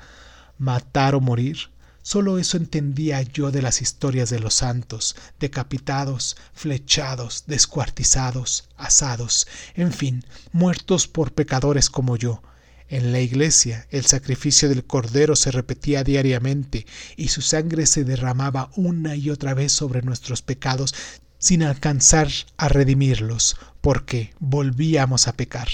Matar 0.59 1.15
o 1.15 1.21
morir 1.21 1.74
Solo 2.07 2.39
eso 2.39 2.59
entendía 2.59 3.23
yo 3.23 3.51
de 3.51 3.63
las 3.63 3.81
historias 3.81 4.29
de 4.29 4.39
los 4.39 4.53
santos, 4.53 5.17
decapitados, 5.41 6.37
flechados, 6.53 7.45
descuartizados, 7.47 8.69
asados, 8.77 9.49
en 9.75 9.91
fin, 9.91 10.23
muertos 10.53 11.09
por 11.09 11.33
pecadores 11.33 11.89
como 11.89 12.19
yo. 12.19 12.43
En 12.89 13.11
la 13.11 13.21
iglesia 13.21 13.87
el 13.89 14.05
sacrificio 14.05 14.69
del 14.69 14.85
Cordero 14.85 15.35
se 15.35 15.51
repetía 15.51 16.05
diariamente 16.05 16.85
y 17.17 17.29
su 17.29 17.41
sangre 17.41 17.87
se 17.87 18.05
derramaba 18.05 18.71
una 18.77 19.17
y 19.17 19.31
otra 19.31 19.55
vez 19.55 19.73
sobre 19.73 20.03
nuestros 20.03 20.43
pecados 20.43 20.95
sin 21.39 21.63
alcanzar 21.63 22.29
a 22.59 22.69
redimirlos, 22.69 23.57
porque 23.81 24.35
volvíamos 24.41 25.27
a 25.27 25.33
pecar. 25.33 25.69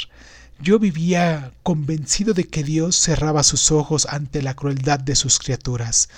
Yo 0.62 0.78
vivía 0.78 1.52
convencido 1.62 2.34
de 2.34 2.44
que 2.44 2.62
Dios 2.62 2.94
cerraba 2.94 3.42
sus 3.44 3.72
ojos 3.72 4.06
ante 4.10 4.42
la 4.42 4.52
crueldad 4.52 5.00
de 5.00 5.16
sus 5.16 5.38
criaturas. 5.38 6.10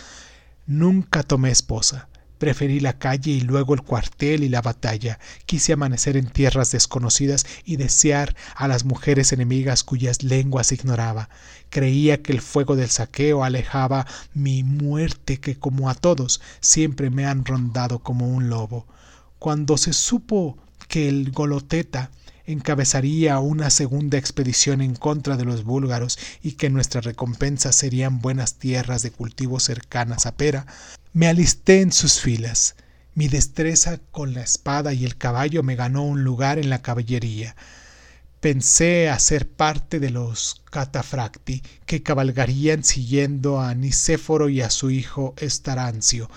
Nunca 0.67 1.23
tomé 1.23 1.53
esposa. 1.53 2.09
Preferí 2.39 2.81
la 2.81 2.99
calle 2.99 3.31
y 3.31 3.41
luego 3.41 3.73
el 3.73 3.83
cuartel 3.83 4.43
y 4.43 4.49
la 4.49 4.61
batalla. 4.61 5.21
Quise 5.47 5.75
amanecer 5.75 6.17
en 6.17 6.27
tierras 6.27 6.73
desconocidas 6.73 7.47
y 7.65 7.77
desear 7.77 8.35
a 8.57 8.67
las 8.67 8.85
mujeres 8.85 9.33
enemigas 9.33 9.85
cuyas 9.85 10.25
lenguas 10.25 10.73
ignoraba. 10.73 11.29
Creía 11.71 12.21
que 12.21 12.33
el 12.33 12.41
fuego 12.41 12.75
del 12.75 12.91
saqueo 12.91 13.45
alejaba 13.45 14.09
mi 14.35 14.65
muerte 14.65 15.39
que 15.39 15.57
como 15.57 15.89
a 15.89 15.95
todos 15.95 16.41
siempre 16.59 17.11
me 17.11 17.27
han 17.27 17.45
rondado 17.45 18.01
como 18.01 18.27
un 18.27 18.49
lobo. 18.49 18.89
Cuando 19.39 19.79
se 19.79 19.93
supo 19.93 20.59
que 20.89 21.09
el 21.09 21.31
Goloteta 21.31 22.11
encabezaría 22.47 23.39
una 23.39 23.71
segunda 23.71 24.19
expedición 24.19 24.81
en 24.81 24.95
contra 24.95 25.37
de 25.37 25.45
los 25.45 25.65
búlgaros 25.65 26.19
y 26.43 26.53
que 26.53 26.71
nuestra 26.71 27.01
recompensa 27.01 27.73
serían 27.73 28.21
buenas 28.21 28.55
tierras 28.55 29.03
de 29.03 29.11
cultivo 29.11 29.61
cercanas 29.61 30.27
a 30.27 30.37
Pera, 30.37 30.67
me 31.13 31.29
alisté 31.29 31.81
en 31.81 31.93
sus 31.93 32.21
filas. 32.21 32.75
Mi 33.15 33.29
destreza 33.29 33.99
con 34.11 34.33
la 34.33 34.43
espada 34.43 34.95
y 34.95 35.05
el 35.05 35.17
caballo 35.17 35.63
me 35.63 35.77
ganó 35.77 36.05
un 36.05 36.25
lugar 36.25 36.59
en 36.59 36.71
la 36.71 36.81
caballería. 36.81 37.55
Pensé 38.41 39.09
hacer 39.09 39.49
parte 39.49 40.01
de 40.01 40.11
los 40.11 40.63
catafracti 40.71 41.63
que 41.87 42.03
cabalgarían 42.03 42.83
siguiendo 42.83 43.61
a 43.61 43.75
Nicéforo 43.75 44.49
y 44.49 44.63
a 44.63 44.71
su 44.71 44.91
hijo 44.91 45.35
Estarancio. 45.37 46.29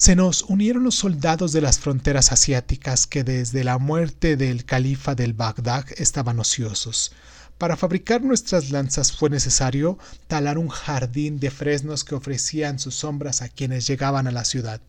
Se 0.00 0.14
nos 0.14 0.42
unieron 0.42 0.84
los 0.84 0.94
soldados 0.94 1.50
de 1.50 1.60
las 1.60 1.80
fronteras 1.80 2.30
asiáticas 2.30 3.08
que 3.08 3.24
desde 3.24 3.64
la 3.64 3.78
muerte 3.78 4.36
del 4.36 4.64
califa 4.64 5.16
del 5.16 5.32
Bagdad 5.32 5.86
estaban 5.96 6.38
ociosos. 6.38 7.10
Para 7.58 7.76
fabricar 7.76 8.22
nuestras 8.22 8.70
lanzas 8.70 9.10
fue 9.10 9.28
necesario 9.28 9.98
talar 10.28 10.56
un 10.56 10.68
jardín 10.68 11.40
de 11.40 11.50
fresnos 11.50 12.04
que 12.04 12.14
ofrecían 12.14 12.78
sus 12.78 12.94
sombras 12.94 13.42
a 13.42 13.48
quienes 13.48 13.88
llegaban 13.88 14.28
a 14.28 14.30
la 14.30 14.44
ciudad. 14.44 14.80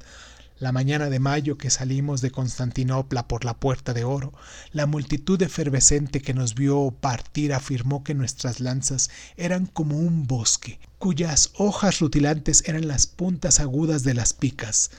La 0.60 0.74
mañana 0.74 1.10
de 1.10 1.20
mayo 1.20 1.58
que 1.58 1.70
salimos 1.70 2.20
de 2.20 2.32
Constantinopla 2.32 3.30
por 3.30 3.46
la 3.46 3.54
puerta 3.54 3.94
de 3.94 4.04
oro, 4.04 4.34
la 4.74 4.88
multitud 4.88 5.42
efervescente 5.42 6.22
que 6.22 6.34
nos 6.34 6.54
vio 6.54 6.92
partir 7.00 7.54
afirmó 7.54 8.04
que 8.04 8.13
nuestras 8.13 8.60
lanzas 8.60 9.10
eran 9.38 9.68
como 9.68 9.98
un 9.98 10.28
bosque, 10.28 10.78
cuyas 10.98 11.51
hojas 11.56 12.00
rutilantes 12.00 12.68
eran 12.68 12.89
las 12.89 13.08
puntas 13.08 13.62
agudas 13.62 14.04
de 14.04 14.13
las 14.13 14.34
picas. 14.34 14.92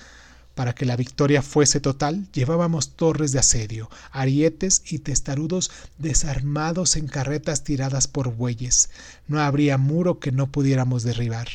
Para 0.55 0.75
que 0.75 0.87
la 0.87 0.97
victoria 0.97 1.43
fuese 1.43 1.79
total, 1.79 2.27
llevábamos 2.33 2.97
torres 2.97 3.33
de 3.33 3.41
asedio, 3.41 3.91
arietes 4.13 4.81
y 4.87 5.01
testarudos 5.01 5.71
desarmados 5.99 6.97
en 6.97 7.07
carretas 7.07 7.65
tiradas 7.65 8.09
por 8.09 8.35
bueyes. 8.35 8.89
No 9.29 9.43
habría 9.43 9.77
muro 9.77 10.21
que 10.21 10.33
no 10.33 10.47
pudiéramos 10.51 11.03
derribar. 11.03 11.49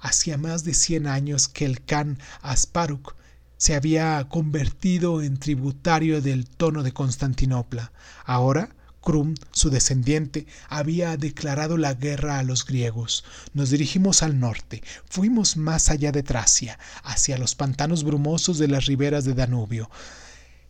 Hacía 0.00 0.36
más 0.36 0.64
de 0.64 0.74
cien 0.74 1.06
años 1.06 1.46
que 1.46 1.64
el 1.64 1.84
Khan 1.84 2.18
Asparuk 2.42 3.14
se 3.56 3.74
había 3.74 4.26
convertido 4.28 5.22
en 5.22 5.38
tributario 5.38 6.20
del 6.20 6.46
tono 6.46 6.82
de 6.82 6.92
Constantinopla. 6.92 7.92
Ahora, 8.24 8.70
Krum, 9.00 9.34
su 9.52 9.70
descendiente, 9.70 10.46
había 10.68 11.16
declarado 11.16 11.76
la 11.76 11.94
guerra 11.94 12.40
a 12.40 12.42
los 12.42 12.66
griegos. 12.66 13.24
Nos 13.54 13.70
dirigimos 13.70 14.24
al 14.24 14.40
norte, 14.40 14.82
fuimos 15.08 15.56
más 15.56 15.90
allá 15.90 16.10
de 16.10 16.24
Tracia, 16.24 16.78
hacia 17.04 17.38
los 17.38 17.54
pantanos 17.54 18.02
brumosos 18.02 18.58
de 18.58 18.66
las 18.66 18.86
riberas 18.86 19.24
de 19.24 19.34
Danubio. 19.34 19.88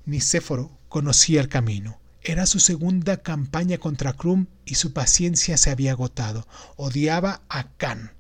Nicéforo 0.05 0.71
conocía 0.90 1.40
el 1.40 1.49
camino. 1.49 1.99
Era 2.23 2.45
su 2.45 2.61
segunda 2.61 3.16
campaña 3.19 3.78
contra 3.78 4.12
Krum 4.12 4.47
y 4.64 4.75
su 4.75 4.93
paciencia 4.93 5.57
se 5.57 5.71
había 5.71 5.93
agotado. 5.93 6.47
Odiaba 6.76 7.40
a 7.49 7.69
Khan. 7.76 8.12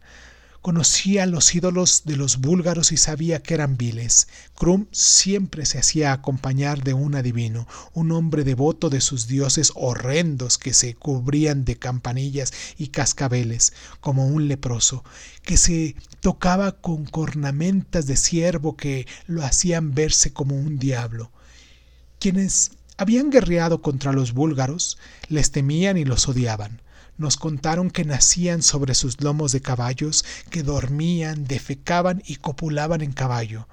Conocía 0.66 1.26
los 1.26 1.54
ídolos 1.54 2.02
de 2.06 2.16
los 2.16 2.38
búlgaros 2.38 2.90
y 2.90 2.96
sabía 2.96 3.40
que 3.40 3.54
eran 3.54 3.76
viles. 3.76 4.26
Krum 4.56 4.86
siempre 4.90 5.64
se 5.64 5.78
hacía 5.78 6.12
acompañar 6.12 6.82
de 6.82 6.92
un 6.92 7.14
adivino, 7.14 7.68
un 7.94 8.10
hombre 8.10 8.42
devoto 8.42 8.90
de 8.90 9.00
sus 9.00 9.28
dioses 9.28 9.70
horrendos 9.76 10.58
que 10.58 10.74
se 10.74 10.96
cubrían 10.96 11.64
de 11.64 11.76
campanillas 11.76 12.52
y 12.78 12.88
cascabeles, 12.88 13.74
como 14.00 14.26
un 14.26 14.48
leproso, 14.48 15.04
que 15.44 15.56
se 15.56 15.94
tocaba 16.18 16.72
con 16.72 17.04
cornamentas 17.04 18.08
de 18.08 18.16
ciervo 18.16 18.76
que 18.76 19.06
lo 19.28 19.44
hacían 19.44 19.94
verse 19.94 20.32
como 20.32 20.56
un 20.56 20.80
diablo. 20.80 21.30
Quienes 22.18 22.72
habían 22.96 23.30
guerreado 23.30 23.82
contra 23.82 24.12
los 24.12 24.32
búlgaros 24.32 24.98
les 25.28 25.52
temían 25.52 25.96
y 25.96 26.04
los 26.04 26.26
odiaban 26.26 26.82
nos 27.18 27.36
contaron 27.36 27.90
que 27.90 28.04
nacían 28.04 28.62
sobre 28.62 28.94
sus 28.94 29.20
lomos 29.20 29.52
de 29.52 29.60
caballos, 29.60 30.24
que 30.50 30.62
dormían, 30.62 31.46
defecaban 31.46 32.22
y 32.26 32.36
copulaban 32.36 33.00
en 33.00 33.12
caballo. 33.12 33.66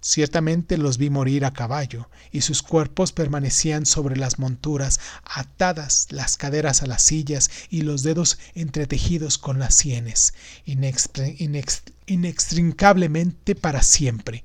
Ciertamente 0.00 0.78
los 0.78 0.96
vi 0.96 1.10
morir 1.10 1.44
a 1.44 1.52
caballo, 1.52 2.08
y 2.30 2.42
sus 2.42 2.62
cuerpos 2.62 3.12
permanecían 3.12 3.84
sobre 3.84 4.16
las 4.16 4.38
monturas, 4.38 5.00
atadas 5.24 6.06
las 6.10 6.36
caderas 6.36 6.84
a 6.84 6.86
las 6.86 7.02
sillas 7.02 7.50
y 7.68 7.82
los 7.82 8.04
dedos 8.04 8.38
entretejidos 8.54 9.38
con 9.38 9.58
las 9.58 9.74
sienes, 9.74 10.34
inextricablemente 12.06 13.56
para 13.56 13.82
siempre. 13.82 14.44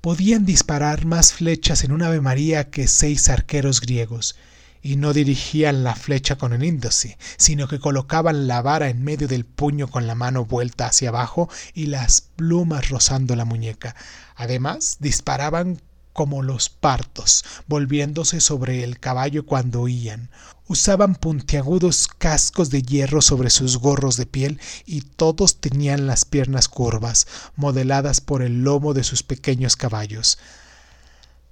Podían 0.00 0.46
disparar 0.46 1.04
más 1.04 1.34
flechas 1.34 1.84
en 1.84 1.92
un 1.92 2.02
Ave 2.02 2.22
María 2.22 2.70
que 2.70 2.88
seis 2.88 3.28
arqueros 3.28 3.82
griegos 3.82 4.36
y 4.82 4.96
no 4.96 5.12
dirigían 5.12 5.84
la 5.84 5.94
flecha 5.94 6.36
con 6.36 6.52
el 6.52 6.64
índice, 6.64 7.18
sino 7.36 7.68
que 7.68 7.78
colocaban 7.78 8.46
la 8.46 8.62
vara 8.62 8.88
en 8.88 9.02
medio 9.02 9.28
del 9.28 9.44
puño 9.44 9.88
con 9.88 10.06
la 10.06 10.14
mano 10.14 10.44
vuelta 10.44 10.86
hacia 10.86 11.10
abajo 11.10 11.48
y 11.74 11.86
las 11.86 12.20
plumas 12.20 12.88
rozando 12.88 13.36
la 13.36 13.44
muñeca. 13.44 13.94
Además, 14.36 14.96
disparaban 15.00 15.80
como 16.18 16.42
los 16.42 16.68
partos, 16.68 17.44
volviéndose 17.68 18.40
sobre 18.40 18.82
el 18.82 18.98
caballo 18.98 19.46
cuando 19.46 19.82
huían. 19.82 20.30
Usaban 20.66 21.14
puntiagudos 21.14 22.08
cascos 22.08 22.70
de 22.70 22.82
hierro 22.82 23.22
sobre 23.22 23.50
sus 23.50 23.78
gorros 23.78 24.16
de 24.16 24.26
piel 24.26 24.58
y 24.84 25.02
todos 25.02 25.60
tenían 25.60 26.08
las 26.08 26.24
piernas 26.24 26.66
curvas, 26.66 27.28
modeladas 27.54 28.20
por 28.20 28.42
el 28.42 28.64
lomo 28.64 28.94
de 28.94 29.04
sus 29.04 29.22
pequeños 29.22 29.76
caballos. 29.76 30.38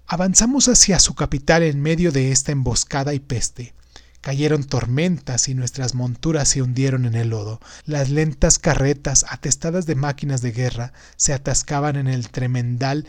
Avanzamos 0.09 0.69
hacia 0.69 1.01
su 1.01 1.17
capital 1.17 1.65
en 1.65 1.83
medio 1.83 2.13
de 2.13 2.31
esta 2.31 2.53
emboscada 2.53 3.13
y 3.13 3.19
peste. 3.19 3.75
Cayeron 4.21 4.63
tormentas 4.63 5.49
y 5.49 5.55
nuestras 5.55 5.95
monturas 5.95 6.49
se 6.49 6.63
hundieron 6.63 7.07
en 7.07 7.17
el 7.17 7.31
lodo. 7.31 7.61
Las 7.87 8.09
lentas 8.11 8.61
carretas, 8.61 9.27
atestadas 9.29 9.85
de 9.85 9.97
máquinas 9.97 10.43
de 10.43 10.53
guerra, 10.53 10.93
se 11.17 11.33
atascaban 11.33 11.97
en 11.97 12.07
el 12.07 12.29
tremendal 12.29 13.05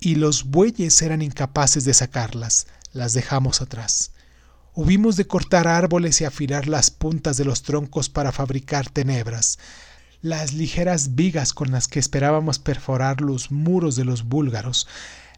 y 0.00 0.16
los 0.16 0.44
bueyes 0.44 1.00
eran 1.00 1.22
incapaces 1.22 1.84
de 1.84 1.94
sacarlas. 1.94 2.66
Las 2.92 3.14
dejamos 3.14 3.62
atrás. 3.62 4.10
Hubimos 4.74 5.16
de 5.16 5.26
cortar 5.26 5.66
árboles 5.66 6.20
y 6.20 6.26
afilar 6.26 6.68
las 6.68 6.90
puntas 6.90 7.38
de 7.38 7.46
los 7.46 7.62
troncos 7.62 8.10
para 8.10 8.32
fabricar 8.32 8.90
tenebras. 8.90 9.58
Las 10.20 10.52
ligeras 10.52 11.14
vigas 11.14 11.54
con 11.54 11.70
las 11.70 11.88
que 11.88 12.00
esperábamos 12.00 12.58
perforar 12.58 13.22
los 13.22 13.50
muros 13.50 13.96
de 13.96 14.04
los 14.04 14.24
búlgaros 14.24 14.86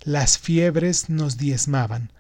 las 0.07 0.39
fiebres 0.39 1.11
nos 1.11 1.37
diezmaban. 1.37 2.13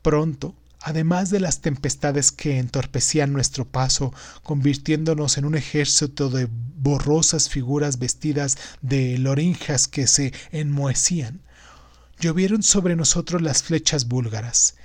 Pronto, 0.00 0.54
además 0.80 1.28
de 1.28 1.38
las 1.38 1.60
tempestades 1.60 2.32
que 2.32 2.58
entorpecían 2.58 3.34
nuestro 3.34 3.66
paso, 3.66 4.14
convirtiéndonos 4.42 5.36
en 5.36 5.44
un 5.44 5.54
ejército 5.54 6.30
de 6.30 6.48
borrosas 6.50 7.50
figuras 7.50 7.98
vestidas 7.98 8.56
de 8.80 9.18
lorinjas 9.18 9.86
que 9.86 10.06
se 10.06 10.32
enmohecían, 10.50 11.42
llovieron 12.18 12.62
sobre 12.62 12.96
nosotros 12.96 13.42
las 13.42 13.62
flechas 13.62 14.08
búlgaras. 14.08 14.76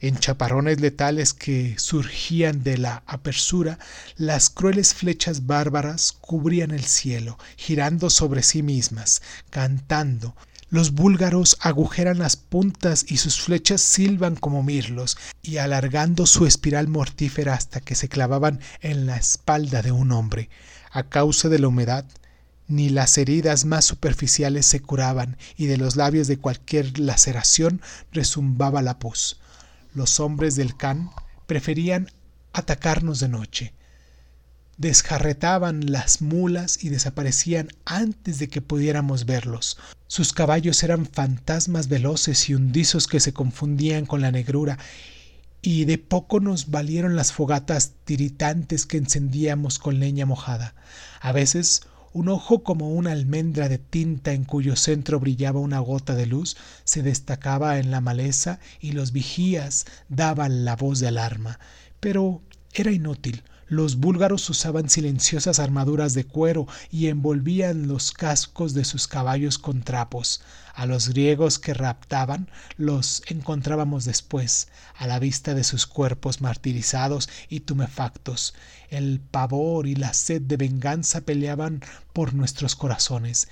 En 0.00 0.18
chaparrones 0.18 0.80
letales 0.80 1.34
que 1.34 1.78
surgían 1.78 2.64
de 2.64 2.78
la 2.78 3.04
apersura, 3.06 3.78
las 4.16 4.50
crueles 4.50 4.92
flechas 4.92 5.46
bárbaras 5.46 6.10
cubrían 6.20 6.72
el 6.72 6.84
cielo, 6.84 7.38
girando 7.56 8.10
sobre 8.10 8.42
sí 8.42 8.64
mismas, 8.64 9.22
cantando, 9.50 10.34
los 10.68 10.92
búlgaros 10.92 11.56
agujeran 11.60 12.18
las 12.18 12.36
puntas 12.36 13.04
y 13.08 13.18
sus 13.18 13.40
flechas 13.40 13.80
silban 13.80 14.34
como 14.34 14.62
mirlos, 14.62 15.16
y 15.42 15.58
alargando 15.58 16.26
su 16.26 16.46
espiral 16.46 16.88
mortífera 16.88 17.54
hasta 17.54 17.80
que 17.80 17.94
se 17.94 18.08
clavaban 18.08 18.60
en 18.80 19.06
la 19.06 19.16
espalda 19.16 19.82
de 19.82 19.92
un 19.92 20.10
hombre. 20.10 20.50
A 20.90 21.04
causa 21.04 21.48
de 21.48 21.58
la 21.58 21.68
humedad, 21.68 22.04
ni 22.68 22.88
las 22.88 23.16
heridas 23.16 23.64
más 23.64 23.84
superficiales 23.84 24.66
se 24.66 24.80
curaban, 24.80 25.36
y 25.56 25.66
de 25.66 25.76
los 25.76 25.94
labios 25.94 26.26
de 26.26 26.38
cualquier 26.38 26.98
laceración 26.98 27.80
resumbaba 28.12 28.82
la 28.82 28.98
pus. 28.98 29.38
Los 29.94 30.18
hombres 30.18 30.56
del 30.56 30.76
Khan 30.76 31.10
preferían 31.46 32.10
atacarnos 32.52 33.20
de 33.20 33.28
noche 33.28 33.75
desjarretaban 34.78 35.90
las 35.90 36.20
mulas 36.20 36.84
y 36.84 36.90
desaparecían 36.90 37.68
antes 37.84 38.38
de 38.38 38.48
que 38.48 38.60
pudiéramos 38.60 39.24
verlos. 39.24 39.78
Sus 40.06 40.32
caballos 40.32 40.82
eran 40.82 41.06
fantasmas 41.06 41.88
veloces 41.88 42.48
y 42.48 42.54
hundizos 42.54 43.06
que 43.06 43.20
se 43.20 43.32
confundían 43.32 44.06
con 44.06 44.20
la 44.20 44.30
negrura, 44.30 44.78
y 45.62 45.84
de 45.84 45.98
poco 45.98 46.38
nos 46.38 46.70
valieron 46.70 47.16
las 47.16 47.32
fogatas 47.32 47.92
tiritantes 48.04 48.86
que 48.86 48.98
encendíamos 48.98 49.78
con 49.78 49.98
leña 49.98 50.26
mojada. 50.26 50.74
A 51.20 51.32
veces 51.32 51.82
un 52.12 52.28
ojo 52.28 52.62
como 52.62 52.90
una 52.90 53.12
almendra 53.12 53.68
de 53.68 53.78
tinta 53.78 54.32
en 54.32 54.44
cuyo 54.44 54.76
centro 54.76 55.18
brillaba 55.18 55.60
una 55.60 55.80
gota 55.80 56.14
de 56.14 56.26
luz 56.26 56.56
se 56.84 57.02
destacaba 57.02 57.78
en 57.78 57.90
la 57.90 58.00
maleza 58.00 58.60
y 58.80 58.92
los 58.92 59.12
vigías 59.12 59.86
daban 60.08 60.64
la 60.64 60.76
voz 60.76 61.00
de 61.00 61.08
alarma. 61.08 61.58
Pero 62.00 62.42
era 62.72 62.92
inútil 62.92 63.42
Los 63.68 63.96
búlgaros 63.96 64.48
usaban 64.48 64.88
silenciosas 64.88 65.58
armaduras 65.58 66.14
de 66.14 66.24
cuero 66.24 66.68
y 66.92 67.08
envolvían 67.08 67.88
los 67.88 68.12
cascos 68.12 68.74
de 68.74 68.84
sus 68.84 69.08
caballos 69.08 69.58
con 69.58 69.82
trapos. 69.82 70.40
A 70.72 70.86
los 70.86 71.08
griegos 71.08 71.58
que 71.58 71.74
raptaban 71.74 72.48
los 72.76 73.24
encontrábamos 73.26 74.04
después, 74.04 74.68
a 74.94 75.08
la 75.08 75.18
vista 75.18 75.52
de 75.52 75.64
sus 75.64 75.86
cuerpos 75.86 76.40
martirizados 76.40 77.28
y 77.48 77.60
tumefactos. 77.60 78.54
El 78.88 79.18
pavor 79.18 79.88
y 79.88 79.96
la 79.96 80.14
sed 80.14 80.42
de 80.42 80.56
venganza 80.56 81.22
peleaban 81.22 81.80
por 82.12 82.34
nuestros 82.34 82.76
corazones. 82.76 83.48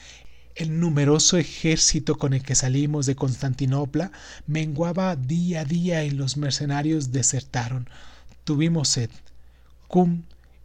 El 0.54 0.78
numeroso 0.78 1.38
ejército 1.38 2.18
con 2.18 2.34
el 2.34 2.44
que 2.44 2.54
salimos 2.54 3.06
de 3.06 3.16
Constantinopla 3.16 4.12
menguaba 4.46 5.16
día 5.16 5.62
a 5.62 5.64
día 5.64 6.04
y 6.04 6.10
los 6.10 6.36
mercenarios 6.36 7.10
desertaron. 7.10 7.90
Tuvimos 8.44 8.90
sed. 8.90 9.10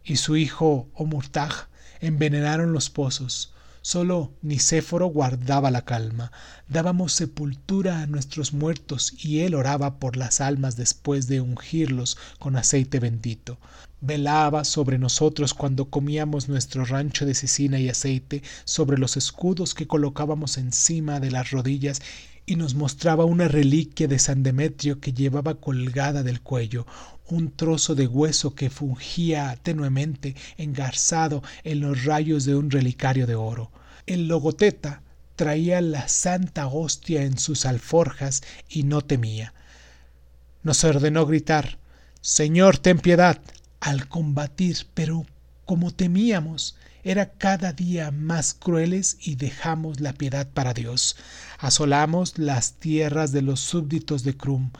Y 0.02 0.16
su 0.16 0.36
hijo 0.36 0.88
Omurtaj 0.94 1.68
envenenaron 2.00 2.72
los 2.72 2.90
pozos. 2.90 3.54
Solo 3.80 4.32
Nicéforo 4.42 5.06
guardaba 5.06 5.70
la 5.70 5.84
calma. 5.84 6.32
Dábamos 6.68 7.12
sepultura 7.12 8.02
a 8.02 8.06
nuestros 8.08 8.52
muertos 8.52 9.14
y 9.24 9.40
él 9.40 9.54
oraba 9.54 10.00
por 10.00 10.16
las 10.16 10.40
almas 10.40 10.76
después 10.76 11.28
de 11.28 11.40
ungirlos 11.40 12.18
con 12.40 12.56
aceite 12.56 12.98
bendito. 12.98 13.58
Velaba 14.00 14.64
sobre 14.64 14.98
nosotros 14.98 15.54
cuando 15.54 15.90
comíamos 15.90 16.48
nuestro 16.48 16.84
rancho 16.84 17.24
de 17.24 17.34
cecina 17.34 17.78
y 17.78 17.88
aceite 17.88 18.42
sobre 18.64 18.98
los 18.98 19.16
escudos 19.16 19.74
que 19.74 19.86
colocábamos 19.86 20.58
encima 20.58 21.20
de 21.20 21.30
las 21.30 21.52
rodillas 21.52 22.02
y 22.46 22.56
nos 22.56 22.74
mostraba 22.74 23.24
una 23.24 23.46
reliquia 23.46 24.08
de 24.08 24.18
San 24.18 24.42
Demetrio 24.42 24.98
que 24.98 25.12
llevaba 25.12 25.54
colgada 25.54 26.24
del 26.24 26.40
cuello, 26.40 26.84
un 27.30 27.50
trozo 27.50 27.94
de 27.94 28.06
hueso 28.06 28.54
que 28.54 28.70
fungía 28.70 29.58
tenuemente 29.62 30.36
engarzado 30.56 31.42
en 31.64 31.80
los 31.80 32.04
rayos 32.04 32.44
de 32.44 32.56
un 32.56 32.70
relicario 32.70 33.26
de 33.26 33.34
oro. 33.34 33.70
El 34.06 34.28
logoteta 34.28 35.02
traía 35.36 35.80
la 35.80 36.08
santa 36.08 36.66
hostia 36.66 37.22
en 37.22 37.38
sus 37.38 37.64
alforjas 37.66 38.42
y 38.68 38.82
no 38.82 39.00
temía. 39.00 39.54
Nos 40.62 40.84
ordenó 40.84 41.24
gritar 41.26 41.78
Señor, 42.22 42.76
ten 42.76 42.98
piedad 42.98 43.40
al 43.80 44.06
combatir, 44.06 44.86
pero 44.92 45.24
como 45.64 45.90
temíamos, 45.90 46.76
era 47.02 47.30
cada 47.32 47.72
día 47.72 48.10
más 48.10 48.52
crueles 48.52 49.16
y 49.20 49.36
dejamos 49.36 50.00
la 50.00 50.12
piedad 50.12 50.46
para 50.52 50.74
Dios. 50.74 51.16
Asolamos 51.58 52.38
las 52.38 52.74
tierras 52.74 53.32
de 53.32 53.40
los 53.40 53.60
súbditos 53.60 54.22
de 54.22 54.36
Crum. 54.36 54.70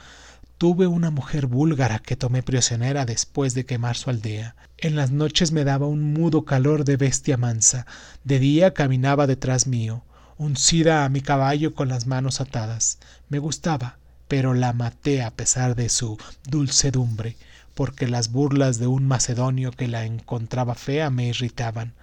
Tuve 0.61 0.87
una 0.87 1.11
mujer 1.11 1.47
búlgara 1.47 2.01
que 2.01 2.17
tomé 2.17 2.43
prisionera 2.43 3.07
después 3.07 3.55
de 3.55 3.65
quemar 3.65 3.97
su 3.97 4.11
aldea. 4.11 4.57
En 4.77 4.95
las 4.95 5.11
noches 5.11 5.53
me 5.53 5.65
daba 5.65 5.87
un 5.87 6.13
mudo 6.13 6.45
calor 6.45 6.85
de 6.85 6.99
bestia 6.99 7.39
mansa. 7.39 7.87
De 8.25 8.39
día 8.39 8.75
caminaba 8.75 9.27
detrás 9.27 9.67
mío, 9.67 10.03
uncida 10.37 11.07
a 11.07 11.09
mi 11.09 11.23
caballo 11.23 11.75
con 11.75 11.89
las 11.89 12.07
manos 12.07 12.43
atadas. 12.43 12.99
Me 13.31 13.39
gustaba, 13.39 13.97
pero 14.29 14.53
la 14.53 14.75
maté 14.75 15.23
a 15.23 15.31
pesar 15.31 15.77
de 15.77 15.89
su 15.89 16.19
dulcedumbre, 16.47 17.39
porque 17.75 18.07
las 18.07 18.31
burlas 18.31 18.79
de 18.79 18.87
un 18.87 19.09
macedonio 19.09 19.71
que 19.71 19.89
la 19.89 20.05
encontraba 20.05 20.75
fea 20.75 21.09
me 21.09 21.29
irritaban. 21.29 21.95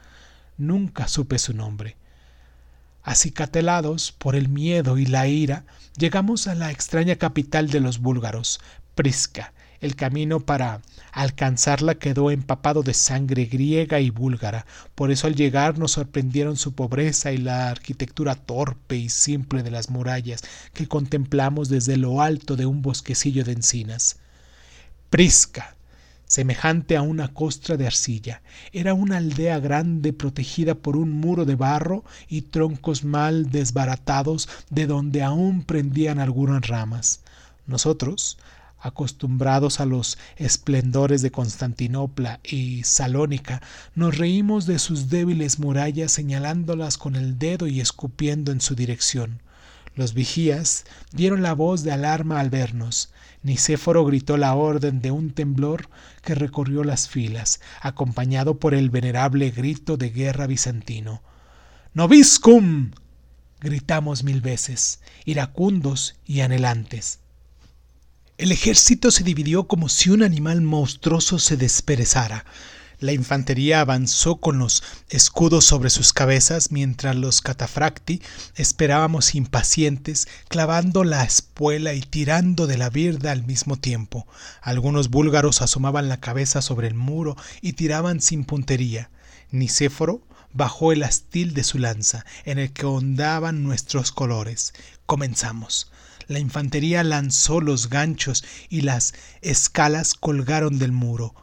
Nunca 0.58 1.08
supe 1.08 1.38
su 1.38 1.54
nombre. 1.54 1.96
Acicatelados 3.08 4.12
por 4.12 4.36
el 4.36 4.50
miedo 4.50 4.98
y 4.98 5.06
la 5.06 5.30
ira, 5.30 5.64
llegamos 5.98 6.46
a 6.48 6.56
la 6.56 6.72
extraña 6.72 7.16
capital 7.16 7.70
de 7.70 7.80
los 7.80 8.00
búlgaros, 8.00 8.60
Prisca. 8.96 9.54
El 9.80 9.96
camino 9.96 10.42
para 10.42 10.82
alcanzarla 11.14 11.96
quedó 11.96 12.32
empapado 12.32 12.84
de 12.84 12.94
sangre 12.94 13.46
griega 13.46 14.02
y 14.02 14.10
búlgara, 14.10 14.66
por 14.94 15.10
eso 15.10 15.28
al 15.28 15.36
llegar 15.36 15.80
nos 15.80 15.94
sorprendieron 15.94 16.58
su 16.58 16.76
pobreza 16.76 17.32
y 17.32 17.38
la 17.38 17.70
arquitectura 17.70 18.36
torpe 18.36 18.98
y 18.98 19.08
simple 19.08 19.64
de 19.64 19.72
las 19.72 19.90
murallas 19.90 20.44
que 20.74 20.90
contemplamos 20.90 21.70
desde 21.70 21.96
lo 21.96 22.22
alto 22.22 22.58
de 22.58 22.66
un 22.66 22.82
bosquecillo 22.82 23.46
de 23.46 23.54
encinas. 23.54 24.18
Prisca, 25.10 25.77
semejante 26.28 26.98
a 26.98 27.02
una 27.02 27.34
costra 27.34 27.78
de 27.78 27.88
arcilla. 27.88 28.42
Era 28.72 28.94
una 28.94 29.18
aldea 29.18 29.60
grande 29.60 30.14
protegida 30.14 30.76
por 30.76 30.98
un 30.98 31.12
muro 31.12 31.46
de 31.46 31.56
barro 31.56 32.04
y 32.28 32.44
troncos 32.44 33.04
mal 33.04 33.50
desbaratados 33.50 34.48
de 34.70 34.86
donde 34.86 35.24
aún 35.24 35.64
prendían 35.64 36.20
algunas 36.20 36.68
ramas. 36.68 37.22
Nosotros, 37.66 38.38
acostumbrados 38.80 39.80
a 39.80 39.86
los 39.86 40.18
esplendores 40.36 41.22
de 41.22 41.32
Constantinopla 41.32 42.40
y 42.44 42.84
Salónica, 42.84 43.62
nos 43.96 44.18
reímos 44.18 44.66
de 44.66 44.80
sus 44.80 45.10
débiles 45.10 45.60
murallas 45.60 46.12
señalándolas 46.12 46.98
con 46.98 47.16
el 47.16 47.40
dedo 47.40 47.68
y 47.68 47.82
escupiendo 47.82 48.52
en 48.52 48.62
su 48.62 48.76
dirección. 48.76 49.42
Los 49.96 50.14
vigías 50.14 50.86
dieron 51.12 51.42
la 51.42 51.54
voz 51.54 51.84
de 51.84 51.92
alarma 51.92 52.40
al 52.40 52.52
vernos. 52.52 53.10
Nicéforo 53.44 54.04
gritó 54.06 54.38
la 54.38 54.56
orden 54.56 55.02
de 55.02 55.12
un 55.12 55.32
temblor 55.32 55.90
que 56.22 56.36
recorrió 56.36 56.84
las 56.84 57.08
filas, 57.08 57.62
acompañado 57.82 58.60
por 58.60 58.74
el 58.74 58.90
venerable 58.90 59.52
grito 59.52 59.98
de 59.98 60.10
guerra 60.10 60.48
bizantino. 60.48 61.22
¡Noviscum! 61.94 62.92
gritamos 63.60 64.24
mil 64.24 64.42
veces, 64.42 65.02
iracundos 65.26 66.16
y 66.26 66.42
anhelantes. 66.42 67.20
El 68.38 68.52
ejército 68.52 69.10
se 69.10 69.24
dividió 69.24 69.68
como 69.68 69.90
si 69.90 70.12
un 70.12 70.22
animal 70.22 70.62
monstruoso 70.62 71.40
se 71.40 71.58
desperezara. 71.58 72.46
La 73.00 73.12
infantería 73.12 73.82
avanzó 73.82 74.38
con 74.38 74.58
los 74.58 74.82
escudos 75.10 75.66
sobre 75.66 75.92
sus 75.92 76.14
cabezas 76.14 76.72
mientras 76.72 77.16
los 77.16 77.42
catafracti 77.42 78.24
esperábamos 78.56 79.36
impacientes, 79.36 80.28
clavando 80.48 81.04
la 81.04 81.24
espuela 81.24 81.94
y 81.94 82.02
tirando 82.02 82.66
de 82.66 82.80
la 82.80 82.90
birda 82.90 83.32
al 83.32 83.46
mismo 83.46 83.78
tiempo. 83.78 84.26
Algunos 84.64 85.12
búlgaros 85.12 85.62
asomaban 85.62 86.10
la 86.10 86.20
cabeza 86.20 86.64
sobre 86.64 86.88
el 86.88 86.96
muro 86.96 87.38
y 87.62 87.74
tiraban 87.74 88.20
sin 88.20 88.46
puntería. 88.46 89.12
Nicéforo 89.52 90.24
bajó 90.52 90.92
el 90.92 91.04
astil 91.04 91.54
de 91.54 91.64
su 91.64 91.78
lanza, 91.78 92.26
en 92.46 92.58
el 92.58 92.74
que 92.74 92.88
ondaban 92.88 93.62
nuestros 93.62 94.12
colores. 94.12 94.74
Comenzamos. 95.06 95.92
La 96.26 96.40
infantería 96.40 97.04
lanzó 97.04 97.62
los 97.62 97.92
ganchos 97.92 98.44
y 98.70 98.82
las 98.82 99.14
escalas 99.42 100.16
colgaron 100.16 100.80
del 100.80 100.94
muro. 100.94 101.36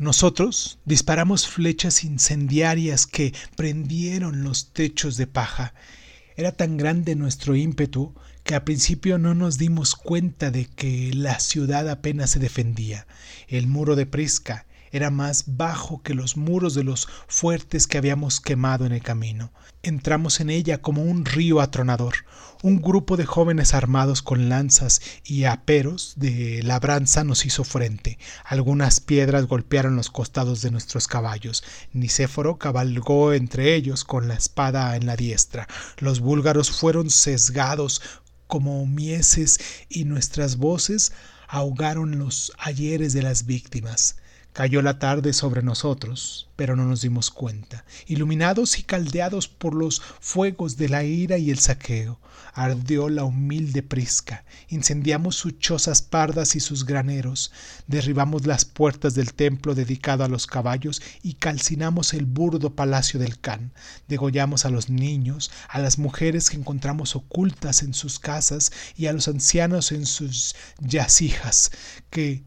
Nosotros 0.00 0.78
disparamos 0.86 1.46
flechas 1.46 2.04
incendiarias 2.04 3.06
que 3.06 3.34
prendieron 3.54 4.42
los 4.44 4.72
techos 4.72 5.18
de 5.18 5.26
paja. 5.26 5.74
Era 6.38 6.52
tan 6.52 6.78
grande 6.78 7.16
nuestro 7.16 7.54
ímpetu 7.54 8.14
que 8.42 8.54
al 8.54 8.64
principio 8.64 9.18
no 9.18 9.34
nos 9.34 9.58
dimos 9.58 9.94
cuenta 9.96 10.50
de 10.50 10.64
que 10.64 11.12
la 11.12 11.38
ciudad 11.38 11.86
apenas 11.90 12.30
se 12.30 12.38
defendía. 12.38 13.06
El 13.46 13.66
muro 13.66 13.94
de 13.94 14.06
Prisca 14.06 14.64
era 14.92 15.10
más 15.10 15.44
bajo 15.46 16.02
que 16.02 16.14
los 16.14 16.36
muros 16.36 16.74
de 16.74 16.84
los 16.84 17.08
fuertes 17.28 17.86
que 17.86 17.98
habíamos 17.98 18.40
quemado 18.40 18.86
en 18.86 18.92
el 18.92 19.02
camino. 19.02 19.52
Entramos 19.82 20.40
en 20.40 20.50
ella 20.50 20.82
como 20.82 21.02
un 21.02 21.24
río 21.24 21.60
atronador. 21.60 22.14
Un 22.62 22.82
grupo 22.82 23.16
de 23.16 23.24
jóvenes 23.24 23.72
armados 23.72 24.20
con 24.20 24.50
lanzas 24.50 25.00
y 25.24 25.44
aperos 25.44 26.12
de 26.16 26.62
labranza 26.62 27.24
nos 27.24 27.46
hizo 27.46 27.64
frente. 27.64 28.18
Algunas 28.44 29.00
piedras 29.00 29.46
golpearon 29.46 29.96
los 29.96 30.10
costados 30.10 30.60
de 30.60 30.70
nuestros 30.70 31.08
caballos. 31.08 31.64
Nicéforo 31.94 32.58
cabalgó 32.58 33.32
entre 33.32 33.74
ellos 33.74 34.04
con 34.04 34.28
la 34.28 34.34
espada 34.34 34.94
en 34.96 35.06
la 35.06 35.16
diestra. 35.16 35.66
Los 35.98 36.20
búlgaros 36.20 36.70
fueron 36.70 37.08
sesgados 37.08 38.02
como 38.46 38.84
mieses 38.84 39.58
y 39.88 40.04
nuestras 40.04 40.56
voces 40.56 41.12
ahogaron 41.48 42.18
los 42.18 42.52
ayeres 42.58 43.14
de 43.14 43.22
las 43.22 43.46
víctimas. 43.46 44.16
Cayó 44.52 44.82
la 44.82 44.98
tarde 44.98 45.32
sobre 45.32 45.62
nosotros, 45.62 46.48
pero 46.56 46.74
no 46.74 46.84
nos 46.84 47.02
dimos 47.02 47.30
cuenta, 47.30 47.84
iluminados 48.06 48.80
y 48.80 48.82
caldeados 48.82 49.46
por 49.46 49.74
los 49.74 50.02
fuegos 50.20 50.76
de 50.76 50.88
la 50.88 51.04
ira 51.04 51.38
y 51.38 51.52
el 51.52 51.58
saqueo. 51.60 52.18
Ardió 52.52 53.08
la 53.08 53.22
humilde 53.22 53.84
prisca, 53.84 54.44
incendiamos 54.68 55.36
sus 55.36 55.56
chozas 55.60 56.02
pardas 56.02 56.56
y 56.56 56.60
sus 56.60 56.84
graneros, 56.84 57.52
derribamos 57.86 58.44
las 58.44 58.64
puertas 58.64 59.14
del 59.14 59.34
templo 59.34 59.76
dedicado 59.76 60.24
a 60.24 60.28
los 60.28 60.48
caballos 60.48 61.00
y 61.22 61.34
calcinamos 61.34 62.12
el 62.12 62.26
burdo 62.26 62.74
palacio 62.74 63.20
del 63.20 63.38
Can, 63.38 63.72
degollamos 64.08 64.64
a 64.64 64.70
los 64.70 64.90
niños, 64.90 65.52
a 65.68 65.78
las 65.78 65.96
mujeres 65.96 66.50
que 66.50 66.56
encontramos 66.56 67.14
ocultas 67.14 67.84
en 67.84 67.94
sus 67.94 68.18
casas 68.18 68.72
y 68.96 69.06
a 69.06 69.12
los 69.12 69.28
ancianos 69.28 69.92
en 69.92 70.06
sus 70.06 70.56
yacijas, 70.80 71.70
que 72.10 72.42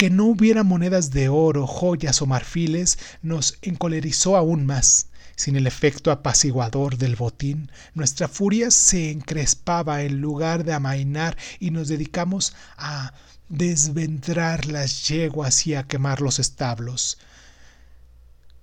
que 0.00 0.08
no 0.08 0.24
hubiera 0.24 0.62
monedas 0.62 1.10
de 1.10 1.28
oro, 1.28 1.66
joyas 1.66 2.22
o 2.22 2.26
marfiles 2.26 2.98
nos 3.20 3.58
encolerizó 3.60 4.34
aún 4.34 4.64
más. 4.64 5.08
Sin 5.36 5.56
el 5.56 5.66
efecto 5.66 6.10
apaciguador 6.10 6.96
del 6.96 7.16
botín, 7.16 7.70
nuestra 7.92 8.26
furia 8.26 8.70
se 8.70 9.10
encrespaba 9.10 10.00
en 10.00 10.22
lugar 10.22 10.64
de 10.64 10.72
amainar 10.72 11.36
y 11.58 11.70
nos 11.70 11.88
dedicamos 11.88 12.54
a 12.78 13.12
desventrar 13.50 14.64
las 14.64 15.06
yeguas 15.06 15.66
y 15.66 15.74
a 15.74 15.82
quemar 15.82 16.22
los 16.22 16.38
establos. 16.38 17.18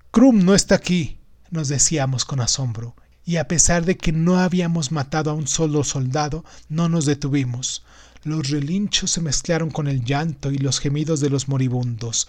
Krum 0.10 0.44
no 0.44 0.56
está 0.56 0.74
aquí, 0.74 1.20
nos 1.52 1.68
decíamos 1.68 2.26
con 2.26 2.42
asombro, 2.42 2.96
y 3.24 3.36
a 3.36 3.48
pesar 3.48 3.86
de 3.86 3.96
que 3.96 4.12
no 4.12 4.40
habíamos 4.40 4.92
matado 4.92 5.30
a 5.30 5.36
un 5.36 5.48
solo 5.48 5.84
soldado, 5.84 6.44
no 6.68 6.90
nos 6.90 7.06
detuvimos. 7.06 7.84
Los 8.28 8.50
relinchos 8.50 9.12
se 9.12 9.22
mezclaron 9.22 9.72
con 9.72 9.88
el 9.88 10.04
llanto 10.04 10.52
y 10.52 10.58
los 10.58 10.80
gemidos 10.80 11.22
de 11.22 11.30
los 11.30 11.48
moribundos. 11.48 12.28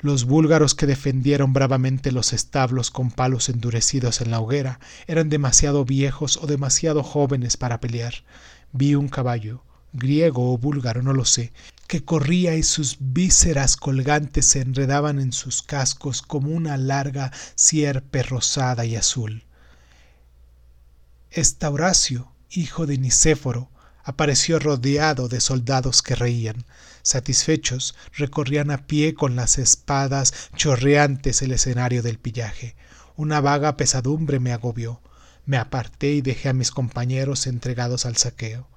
Los 0.00 0.24
búlgaros 0.24 0.74
que 0.74 0.86
defendieron 0.86 1.52
bravamente 1.52 2.10
los 2.10 2.32
establos 2.32 2.90
con 2.90 3.12
palos 3.12 3.48
endurecidos 3.48 4.20
en 4.20 4.32
la 4.32 4.40
hoguera 4.40 4.80
eran 5.06 5.28
demasiado 5.28 5.84
viejos 5.84 6.36
o 6.36 6.48
demasiado 6.48 7.04
jóvenes 7.04 7.56
para 7.56 7.78
pelear. 7.78 8.24
Vi 8.72 8.96
un 8.96 9.06
caballo, 9.06 9.62
griego 9.92 10.52
o 10.52 10.58
búlgaro, 10.58 11.00
no 11.00 11.12
lo 11.12 11.24
sé, 11.24 11.52
que 11.86 12.04
corría 12.04 12.56
y 12.56 12.64
sus 12.64 12.96
vísceras 12.98 13.76
colgantes 13.76 14.46
se 14.46 14.60
enredaban 14.60 15.20
en 15.20 15.32
sus 15.32 15.62
cascos 15.62 16.22
como 16.22 16.50
una 16.50 16.76
larga 16.76 17.30
sierpe 17.54 18.24
rosada 18.24 18.84
y 18.84 18.96
azul. 18.96 19.44
Estauracio, 21.30 22.32
hijo 22.50 22.86
de 22.86 22.98
Nicéforo, 22.98 23.70
apareció 24.10 24.58
rodeado 24.58 25.28
de 25.28 25.40
soldados 25.40 26.02
que 26.02 26.16
reían. 26.16 26.64
Satisfechos, 27.02 27.94
recorrían 28.12 28.70
a 28.70 28.86
pie 28.86 29.14
con 29.14 29.36
las 29.36 29.56
espadas 29.56 30.50
chorreantes 30.56 31.42
el 31.42 31.52
escenario 31.52 32.02
del 32.02 32.18
pillaje. 32.18 32.74
Una 33.16 33.40
vaga 33.40 33.76
pesadumbre 33.76 34.40
me 34.40 34.52
agobió. 34.52 35.00
Me 35.46 35.56
aparté 35.56 36.12
y 36.12 36.22
dejé 36.22 36.48
a 36.48 36.52
mis 36.52 36.70
compañeros 36.70 37.46
entregados 37.46 38.04
al 38.04 38.16
saqueo. 38.16 38.68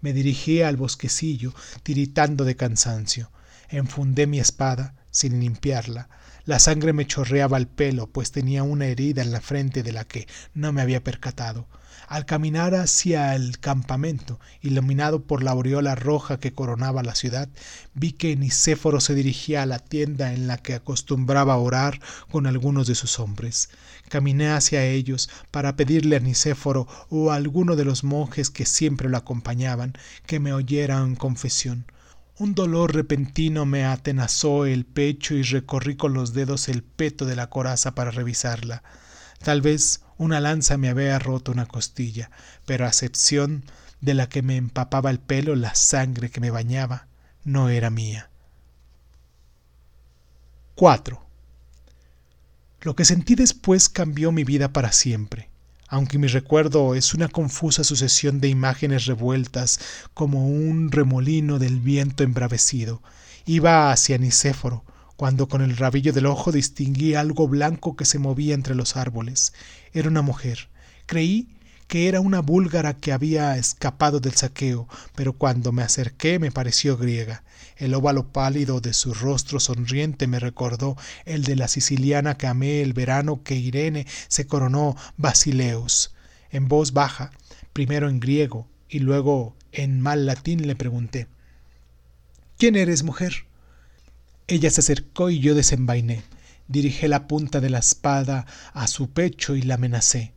Me 0.00 0.12
dirigí 0.12 0.62
al 0.62 0.76
bosquecillo, 0.76 1.54
tiritando 1.82 2.44
de 2.44 2.56
cansancio. 2.56 3.30
Enfundé 3.68 4.26
mi 4.26 4.40
espada, 4.40 4.96
sin 5.10 5.38
limpiarla. 5.38 6.08
La 6.44 6.58
sangre 6.58 6.92
me 6.92 7.06
chorreaba 7.06 7.56
al 7.56 7.68
pelo, 7.68 8.08
pues 8.08 8.32
tenía 8.32 8.64
una 8.64 8.86
herida 8.86 9.22
en 9.22 9.30
la 9.30 9.40
frente 9.40 9.82
de 9.84 9.92
la 9.92 10.04
que 10.04 10.26
no 10.52 10.72
me 10.72 10.82
había 10.82 11.04
percatado. 11.04 11.68
Al 12.08 12.26
caminar 12.26 12.74
hacia 12.74 13.34
el 13.34 13.58
campamento, 13.58 14.40
iluminado 14.62 15.22
por 15.22 15.42
la 15.42 15.52
aureola 15.52 15.94
roja 15.94 16.40
que 16.40 16.52
coronaba 16.52 17.02
la 17.02 17.14
ciudad, 17.14 17.48
vi 17.94 18.12
que 18.12 18.36
Nicéforo 18.36 19.00
se 19.00 19.14
dirigía 19.14 19.62
a 19.62 19.66
la 19.66 19.78
tienda 19.78 20.32
en 20.32 20.46
la 20.46 20.58
que 20.58 20.74
acostumbraba 20.74 21.56
orar 21.56 22.00
con 22.30 22.46
algunos 22.46 22.86
de 22.86 22.94
sus 22.94 23.18
hombres. 23.18 23.70
Caminé 24.08 24.50
hacia 24.50 24.84
ellos 24.84 25.30
para 25.50 25.76
pedirle 25.76 26.16
a 26.16 26.20
Nicéforo 26.20 26.88
o 27.08 27.30
a 27.30 27.36
alguno 27.36 27.76
de 27.76 27.84
los 27.84 28.02
monjes 28.02 28.50
que 28.50 28.66
siempre 28.66 29.08
lo 29.08 29.16
acompañaban 29.16 29.94
que 30.26 30.40
me 30.40 30.52
oyeran 30.52 31.14
confesión. 31.14 31.84
Un 32.38 32.54
dolor 32.54 32.94
repentino 32.94 33.66
me 33.66 33.84
atenazó 33.84 34.64
el 34.64 34.86
pecho 34.86 35.34
y 35.34 35.42
recorrí 35.42 35.96
con 35.96 36.14
los 36.14 36.32
dedos 36.32 36.68
el 36.68 36.82
peto 36.82 37.26
de 37.26 37.36
la 37.36 37.50
coraza 37.50 37.94
para 37.94 38.10
revisarla. 38.10 38.82
Tal 39.42 39.62
vez 39.62 40.02
una 40.18 40.38
lanza 40.38 40.76
me 40.76 40.90
había 40.90 41.18
roto 41.18 41.50
una 41.50 41.66
costilla, 41.66 42.30
pero 42.66 42.84
a 42.84 42.88
excepción 42.88 43.64
de 44.00 44.14
la 44.14 44.28
que 44.28 44.42
me 44.42 44.56
empapaba 44.56 45.10
el 45.10 45.18
pelo, 45.18 45.56
la 45.56 45.74
sangre 45.74 46.30
que 46.30 46.40
me 46.40 46.50
bañaba 46.50 47.06
no 47.44 47.70
era 47.70 47.88
mía. 47.88 48.28
4. 50.74 51.24
Lo 52.82 52.94
que 52.94 53.04
sentí 53.04 53.34
después 53.34 53.88
cambió 53.88 54.30
mi 54.32 54.44
vida 54.44 54.72
para 54.72 54.92
siempre, 54.92 55.50
aunque 55.88 56.18
mi 56.18 56.26
recuerdo 56.26 56.94
es 56.94 57.14
una 57.14 57.28
confusa 57.28 57.82
sucesión 57.82 58.40
de 58.40 58.48
imágenes 58.48 59.06
revueltas 59.06 59.80
como 60.14 60.46
un 60.46 60.90
remolino 60.90 61.58
del 61.58 61.80
viento 61.80 62.24
embravecido. 62.24 63.02
Iba 63.46 63.90
hacia 63.90 64.18
Nicéforo, 64.18 64.84
cuando 65.20 65.48
con 65.48 65.60
el 65.60 65.76
rabillo 65.76 66.14
del 66.14 66.24
ojo 66.24 66.50
distinguí 66.50 67.14
algo 67.14 67.46
blanco 67.46 67.94
que 67.94 68.06
se 68.06 68.18
movía 68.18 68.54
entre 68.54 68.74
los 68.74 68.96
árboles. 68.96 69.52
Era 69.92 70.08
una 70.08 70.22
mujer. 70.22 70.70
Creí 71.04 71.50
que 71.88 72.08
era 72.08 72.22
una 72.22 72.40
búlgara 72.40 72.96
que 72.96 73.12
había 73.12 73.58
escapado 73.58 74.20
del 74.20 74.32
saqueo, 74.32 74.88
pero 75.14 75.34
cuando 75.34 75.72
me 75.72 75.82
acerqué 75.82 76.38
me 76.38 76.50
pareció 76.50 76.96
griega. 76.96 77.44
El 77.76 77.92
óvalo 77.92 78.32
pálido 78.32 78.80
de 78.80 78.94
su 78.94 79.12
rostro 79.12 79.60
sonriente 79.60 80.26
me 80.26 80.38
recordó 80.38 80.96
el 81.26 81.44
de 81.44 81.54
la 81.54 81.68
siciliana 81.68 82.38
que 82.38 82.46
amé 82.46 82.80
el 82.80 82.94
verano 82.94 83.42
que 83.42 83.56
Irene 83.56 84.06
se 84.28 84.46
coronó 84.46 84.96
Basileus. 85.18 86.14
En 86.50 86.66
voz 86.66 86.94
baja, 86.94 87.30
primero 87.74 88.08
en 88.08 88.20
griego 88.20 88.68
y 88.88 89.00
luego 89.00 89.54
en 89.70 90.00
mal 90.00 90.24
latín 90.24 90.66
le 90.66 90.76
pregunté 90.76 91.26
¿Quién 92.56 92.74
eres, 92.74 93.02
mujer? 93.02 93.49
Ella 94.50 94.68
se 94.68 94.80
acercó 94.80 95.30
y 95.30 95.38
yo 95.38 95.54
desenvainé. 95.54 96.24
Dirigí 96.66 97.06
la 97.06 97.28
punta 97.28 97.60
de 97.60 97.70
la 97.70 97.78
espada 97.78 98.46
a 98.72 98.88
su 98.88 99.08
pecho 99.10 99.54
y 99.54 99.62
la 99.62 99.74
amenacé. 99.74 100.32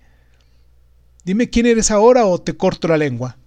Dime 1.25 1.49
quién 1.49 1.65
eres 1.65 1.89
ahora 1.89 2.27
o 2.27 2.39
te 2.39 2.55
corto 2.55 2.87
la 2.87 2.97
lengua. 2.97 3.37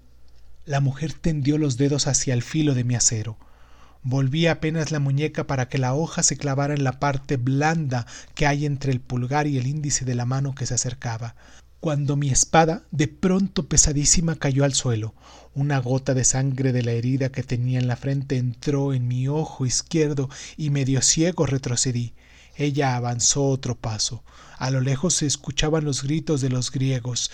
La 0.64 0.81
mujer 0.81 1.12
tendió 1.12 1.57
los 1.57 1.76
dedos 1.76 2.09
hacia 2.09 2.35
el 2.35 2.42
filo 2.42 2.74
de 2.74 2.83
mi 2.83 2.96
acero. 2.96 3.38
Volví 4.02 4.48
apenas 4.48 4.90
la 4.90 4.98
muñeca 4.98 5.46
para 5.46 5.68
que 5.68 5.79
la 5.79 5.94
hoja 5.94 6.24
se 6.24 6.37
clavara 6.37 6.74
en 6.74 6.83
la 6.83 6.98
parte 6.98 7.37
blanda 7.37 8.05
que 8.35 8.48
hay 8.48 8.66
entre 8.66 8.90
el 8.90 9.00
pulgar 9.00 9.46
y 9.46 9.59
el 9.59 9.68
índice 9.68 10.05
de 10.05 10.16
la 10.16 10.24
mano 10.24 10.57
que 10.57 10.66
se 10.66 10.74
acercaba 10.74 11.37
cuando 11.81 12.17
mi 12.17 12.31
espada, 12.31 12.83
de 12.91 13.07
pronto 13.07 13.69
pesadísima, 13.69 14.37
cayó 14.37 14.65
al 14.65 14.75
suelo. 14.75 15.15
Una 15.55 15.79
gota 15.79 16.15
de 16.15 16.25
sangre 16.25 16.73
de 16.73 16.83
la 16.83 16.93
herida 16.93 17.31
que 17.31 17.43
tenía 17.43 17.79
en 17.79 17.87
la 17.87 17.97
frente 17.97 18.39
entró 18.39 18.93
en 18.93 19.07
mi 19.09 19.29
ojo 19.29 19.67
izquierdo 19.67 20.29
y 20.57 20.71
medio 20.71 21.01
ciego 21.03 21.47
retrocedí. 21.47 22.15
Ella 22.57 22.97
avanzó 22.97 23.45
otro 23.47 23.77
paso. 23.77 24.25
A 24.59 24.71
lo 24.71 24.81
lejos 24.81 25.15
se 25.15 25.27
escuchaban 25.27 25.85
los 25.85 26.03
gritos 26.03 26.41
de 26.41 26.49
los 26.49 26.71
griegos. 26.71 27.31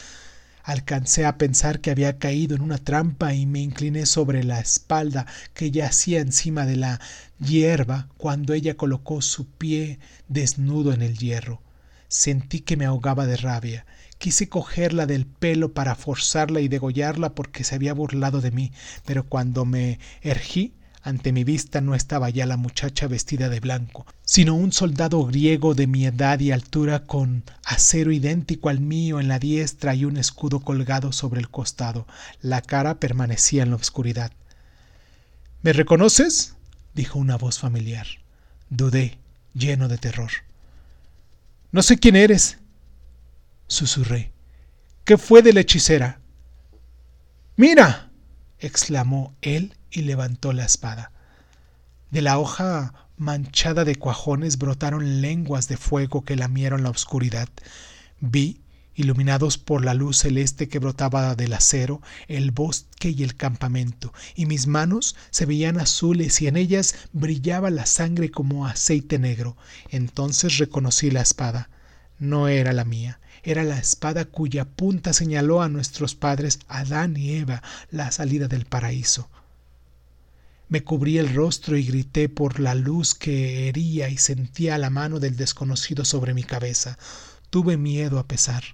Alcancé 0.64 1.24
a 1.24 1.38
pensar 1.38 1.80
que 1.80 1.90
había 1.90 2.18
caído 2.18 2.54
en 2.54 2.62
una 2.62 2.78
trampa 2.78 3.34
y 3.34 3.46
me 3.46 3.60
incliné 3.60 4.06
sobre 4.06 4.44
la 4.44 4.60
espalda 4.60 5.26
que 5.54 5.70
yacía 5.70 6.20
encima 6.20 6.66
de 6.66 6.76
la 6.76 7.00
hierba 7.40 8.08
cuando 8.16 8.52
ella 8.54 8.76
colocó 8.76 9.22
su 9.22 9.46
pie 9.46 9.98
desnudo 10.28 10.92
en 10.92 11.02
el 11.02 11.18
hierro. 11.18 11.62
Sentí 12.08 12.60
que 12.60 12.76
me 12.76 12.84
ahogaba 12.84 13.26
de 13.26 13.36
rabia. 13.36 13.86
Quise 14.22 14.48
cogerla 14.48 15.06
del 15.06 15.26
pelo 15.26 15.72
para 15.72 15.96
forzarla 15.96 16.60
y 16.60 16.68
degollarla 16.68 17.34
porque 17.34 17.64
se 17.64 17.74
había 17.74 17.92
burlado 17.92 18.40
de 18.40 18.52
mí, 18.52 18.70
pero 19.04 19.24
cuando 19.24 19.64
me 19.64 19.98
ergí, 20.20 20.74
ante 21.02 21.32
mi 21.32 21.42
vista 21.42 21.80
no 21.80 21.96
estaba 21.96 22.30
ya 22.30 22.46
la 22.46 22.56
muchacha 22.56 23.08
vestida 23.08 23.48
de 23.48 23.58
blanco, 23.58 24.06
sino 24.24 24.54
un 24.54 24.70
soldado 24.70 25.26
griego 25.26 25.74
de 25.74 25.88
mi 25.88 26.06
edad 26.06 26.38
y 26.38 26.52
altura 26.52 27.04
con 27.04 27.42
acero 27.64 28.12
idéntico 28.12 28.68
al 28.68 28.78
mío 28.78 29.18
en 29.18 29.26
la 29.26 29.40
diestra 29.40 29.92
y 29.96 30.04
un 30.04 30.16
escudo 30.16 30.60
colgado 30.60 31.10
sobre 31.10 31.40
el 31.40 31.50
costado. 31.50 32.06
La 32.40 32.62
cara 32.62 33.00
permanecía 33.00 33.64
en 33.64 33.70
la 33.70 33.76
oscuridad. 33.76 34.30
¿Me 35.62 35.72
reconoces? 35.72 36.54
dijo 36.94 37.18
una 37.18 37.36
voz 37.36 37.58
familiar. 37.58 38.06
Dudé, 38.70 39.18
lleno 39.52 39.88
de 39.88 39.98
terror. 39.98 40.30
No 41.72 41.82
sé 41.82 41.98
quién 41.98 42.14
eres, 42.14 42.58
susurré. 43.72 44.32
¿Qué 45.04 45.18
fue 45.18 45.42
de 45.42 45.52
la 45.52 45.60
hechicera? 45.60 46.20
Mira. 47.56 48.10
exclamó 48.60 49.34
él 49.42 49.74
y 49.90 50.02
levantó 50.02 50.52
la 50.52 50.64
espada. 50.64 51.10
De 52.12 52.22
la 52.22 52.38
hoja 52.38 52.94
manchada 53.16 53.84
de 53.84 53.96
cuajones 53.96 54.58
brotaron 54.58 55.20
lenguas 55.20 55.66
de 55.66 55.76
fuego 55.76 56.24
que 56.24 56.36
lamieron 56.36 56.84
la 56.84 56.90
oscuridad. 56.90 57.48
Vi, 58.20 58.60
iluminados 58.94 59.58
por 59.58 59.84
la 59.84 59.94
luz 59.94 60.18
celeste 60.18 60.68
que 60.68 60.78
brotaba 60.78 61.34
del 61.34 61.52
acero, 61.54 62.00
el 62.28 62.52
bosque 62.52 63.10
y 63.10 63.24
el 63.24 63.36
campamento, 63.36 64.12
y 64.36 64.46
mis 64.46 64.66
manos 64.66 65.16
se 65.30 65.46
veían 65.46 65.80
azules 65.80 66.40
y 66.42 66.46
en 66.46 66.56
ellas 66.56 66.94
brillaba 67.12 67.70
la 67.70 67.86
sangre 67.86 68.30
como 68.30 68.66
aceite 68.66 69.18
negro. 69.18 69.56
Entonces 69.88 70.58
reconocí 70.58 71.10
la 71.10 71.22
espada. 71.22 71.70
No 72.18 72.46
era 72.46 72.72
la 72.72 72.84
mía 72.84 73.18
era 73.42 73.64
la 73.64 73.78
espada 73.78 74.24
cuya 74.24 74.64
punta 74.64 75.12
señaló 75.12 75.62
a 75.62 75.68
nuestros 75.68 76.14
padres 76.14 76.60
Adán 76.68 77.16
y 77.16 77.34
Eva 77.34 77.62
la 77.90 78.12
salida 78.12 78.48
del 78.48 78.66
paraíso. 78.66 79.28
Me 80.68 80.84
cubrí 80.84 81.18
el 81.18 81.34
rostro 81.34 81.76
y 81.76 81.84
grité 81.84 82.30
por 82.30 82.58
la 82.58 82.74
luz 82.74 83.14
que 83.14 83.68
hería 83.68 84.08
y 84.08 84.16
sentía 84.16 84.78
la 84.78 84.88
mano 84.88 85.20
del 85.20 85.36
desconocido 85.36 86.04
sobre 86.06 86.32
mi 86.32 86.44
cabeza. 86.44 86.96
Tuve 87.50 87.76
miedo 87.76 88.18
a 88.18 88.26
pesar. 88.26 88.64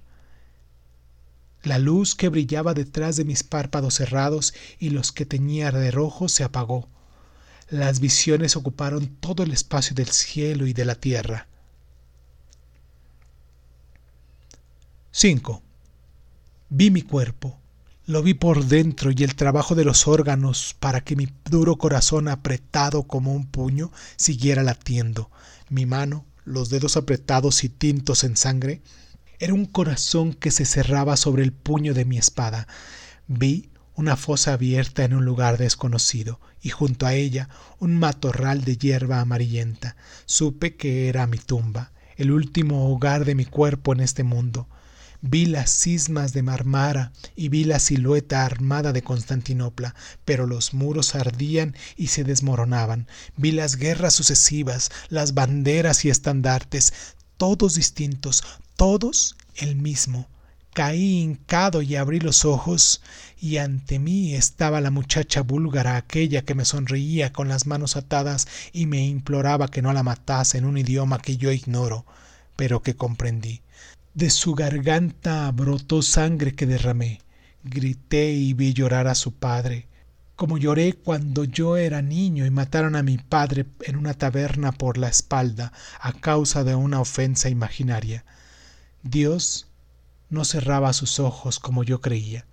La 1.64 1.78
luz 1.78 2.14
que 2.14 2.28
brillaba 2.28 2.72
detrás 2.72 3.16
de 3.16 3.24
mis 3.24 3.42
párpados 3.42 3.94
cerrados 3.94 4.54
y 4.78 4.90
los 4.90 5.10
que 5.10 5.26
tenía 5.26 5.72
de 5.72 5.90
rojo 5.90 6.28
se 6.28 6.44
apagó. 6.44 6.88
Las 7.68 7.98
visiones 7.98 8.54
ocuparon 8.54 9.08
todo 9.08 9.42
el 9.42 9.50
espacio 9.50 9.96
del 9.96 10.08
cielo 10.08 10.68
y 10.68 10.74
de 10.74 10.84
la 10.84 10.94
tierra. 10.94 11.47
5. 15.10 15.62
Vi 16.70 16.90
mi 16.90 17.02
cuerpo, 17.02 17.58
lo 18.06 18.22
vi 18.22 18.34
por 18.34 18.64
dentro 18.64 19.10
y 19.10 19.24
el 19.24 19.34
trabajo 19.34 19.74
de 19.74 19.84
los 19.84 20.06
órganos 20.06 20.76
para 20.78 21.02
que 21.02 21.16
mi 21.16 21.28
duro 21.44 21.76
corazón 21.76 22.28
apretado 22.28 23.04
como 23.04 23.34
un 23.34 23.46
puño 23.46 23.90
siguiera 24.16 24.62
latiendo. 24.62 25.30
Mi 25.70 25.86
mano 25.86 26.24
los 26.48 26.70
dedos 26.70 26.96
apretados 26.96 27.62
y 27.62 27.68
tintos 27.68 28.24
en 28.24 28.36
sangre, 28.36 28.80
era 29.38 29.54
un 29.54 29.66
corazón 29.66 30.32
que 30.32 30.50
se 30.50 30.64
cerraba 30.64 31.16
sobre 31.16 31.44
el 31.44 31.52
puño 31.52 31.94
de 31.94 32.04
mi 32.04 32.18
espada. 32.18 32.66
Vi 33.28 33.70
una 33.94 34.16
fosa 34.16 34.54
abierta 34.54 35.04
en 35.04 35.14
un 35.14 35.24
lugar 35.24 35.58
desconocido 35.58 36.40
y 36.62 36.70
junto 36.70 37.06
a 37.06 37.14
ella 37.14 37.48
un 37.78 37.96
matorral 37.96 38.64
de 38.64 38.76
hierba 38.76 39.20
amarillenta. 39.20 39.96
Supe 40.24 40.76
que 40.76 41.08
era 41.08 41.26
mi 41.26 41.38
tumba, 41.38 41.92
el 42.16 42.32
último 42.32 42.90
hogar 42.90 43.24
de 43.24 43.34
mi 43.34 43.44
cuerpo 43.44 43.92
en 43.92 44.00
este 44.00 44.24
mundo. 44.24 44.68
Vi 45.20 45.46
las 45.46 45.70
cismas 45.70 46.32
de 46.32 46.42
Marmara 46.42 47.10
y 47.34 47.48
vi 47.48 47.64
la 47.64 47.80
silueta 47.80 48.44
armada 48.44 48.92
de 48.92 49.02
Constantinopla, 49.02 49.96
pero 50.24 50.46
los 50.46 50.74
muros 50.74 51.16
ardían 51.16 51.74
y 51.96 52.06
se 52.06 52.22
desmoronaban. 52.22 53.08
Vi 53.36 53.50
las 53.50 53.76
guerras 53.76 54.14
sucesivas, 54.14 54.92
las 55.08 55.34
banderas 55.34 56.04
y 56.04 56.10
estandartes, 56.10 56.92
todos 57.36 57.74
distintos, 57.74 58.44
todos 58.76 59.36
el 59.56 59.74
mismo. 59.74 60.28
Caí 60.72 61.18
hincado 61.18 61.82
y 61.82 61.96
abrí 61.96 62.20
los 62.20 62.44
ojos, 62.44 63.02
y 63.40 63.56
ante 63.56 63.98
mí 63.98 64.34
estaba 64.34 64.80
la 64.80 64.92
muchacha 64.92 65.42
búlgara, 65.42 65.96
aquella 65.96 66.42
que 66.42 66.54
me 66.54 66.64
sonreía 66.64 67.32
con 67.32 67.48
las 67.48 67.66
manos 67.66 67.96
atadas 67.96 68.46
y 68.72 68.86
me 68.86 69.04
imploraba 69.04 69.66
que 69.66 69.82
no 69.82 69.92
la 69.92 70.04
matase 70.04 70.58
en 70.58 70.64
un 70.64 70.78
idioma 70.78 71.18
que 71.18 71.36
yo 71.36 71.50
ignoro, 71.50 72.06
pero 72.54 72.82
que 72.82 72.94
comprendí. 72.94 73.62
De 74.14 74.30
su 74.30 74.54
garganta 74.54 75.50
brotó 75.52 76.02
sangre 76.02 76.54
que 76.54 76.66
derramé. 76.66 77.20
Grité 77.62 78.32
y 78.32 78.54
vi 78.54 78.72
llorar 78.72 79.06
a 79.06 79.14
su 79.14 79.32
padre, 79.32 79.86
como 80.36 80.58
lloré 80.58 80.94
cuando 80.94 81.44
yo 81.44 81.76
era 81.76 82.02
niño 82.02 82.46
y 82.46 82.50
mataron 82.50 82.96
a 82.96 83.02
mi 83.02 83.18
padre 83.18 83.66
en 83.82 83.96
una 83.96 84.14
taberna 84.14 84.72
por 84.72 84.98
la 84.98 85.08
espalda 85.08 85.72
a 86.00 86.12
causa 86.12 86.64
de 86.64 86.74
una 86.74 87.00
ofensa 87.00 87.48
imaginaria. 87.48 88.24
Dios 89.02 89.68
no 90.30 90.44
cerraba 90.44 90.92
sus 90.92 91.20
ojos 91.20 91.58
como 91.58 91.84
yo 91.84 92.00
creía. 92.00 92.46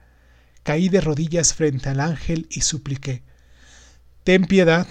Caí 0.64 0.90
de 0.90 1.02
rodillas 1.02 1.54
frente 1.54 1.90
al 1.90 2.00
ángel 2.00 2.48
y 2.50 2.62
supliqué 2.62 3.24
Ten 4.26 4.46
piedad, 4.46 4.88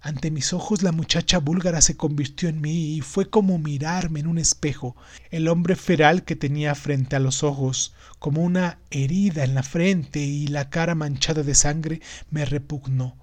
ante 0.00 0.30
mis 0.30 0.52
ojos 0.52 0.82
la 0.82 0.92
muchacha 0.92 1.38
búlgara 1.38 1.80
se 1.80 1.96
convirtió 1.96 2.48
en 2.48 2.60
mí 2.60 2.94
y 2.96 3.00
fue 3.00 3.28
como 3.28 3.58
mirarme 3.58 4.20
en 4.20 4.28
un 4.28 4.38
espejo. 4.38 4.94
El 5.30 5.48
hombre 5.48 5.74
feral 5.74 6.24
que 6.24 6.36
tenía 6.36 6.76
frente 6.76 7.16
a 7.16 7.18
los 7.20 7.42
ojos, 7.42 7.94
como 8.20 8.42
una 8.42 8.78
herida 8.90 9.42
en 9.42 9.54
la 9.54 9.64
frente 9.64 10.20
y 10.20 10.46
la 10.46 10.70
cara 10.70 10.94
manchada 10.94 11.42
de 11.42 11.54
sangre, 11.54 12.00
me 12.30 12.44
repugnó. 12.44 13.16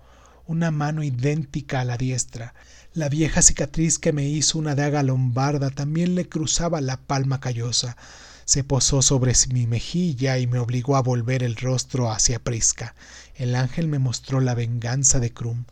Una 0.47 0.69
mano 0.69 1.01
idéntica 1.01 1.79
a 1.79 1.85
la 1.85 1.97
diestra. 1.97 2.53
La 2.93 3.07
vieja 3.07 3.41
cicatriz 3.41 3.97
que 3.97 4.11
me 4.11 4.27
hizo 4.27 4.59
una 4.59 4.75
daga 4.75 5.01
lombarda 5.01 5.69
también 5.69 6.13
le 6.13 6.27
cruzaba 6.27 6.81
la 6.81 6.97
palma 6.97 7.39
callosa. 7.39 7.95
Se 8.43 8.63
posó 8.65 9.01
sobre 9.01 9.33
mi 9.51 9.65
mejilla 9.65 10.37
y 10.37 10.45
me 10.45 10.59
obligó 10.59 10.97
a 10.97 11.01
volver 11.01 11.41
el 11.41 11.55
rostro 11.55 12.11
hacia 12.11 12.43
Prisca. 12.43 12.95
El 13.33 13.55
ángel 13.55 13.87
me 13.87 13.97
mostró 13.97 14.39
la 14.41 14.53
venganza 14.53 15.19
de 15.19 15.31
Krum. 15.33 15.63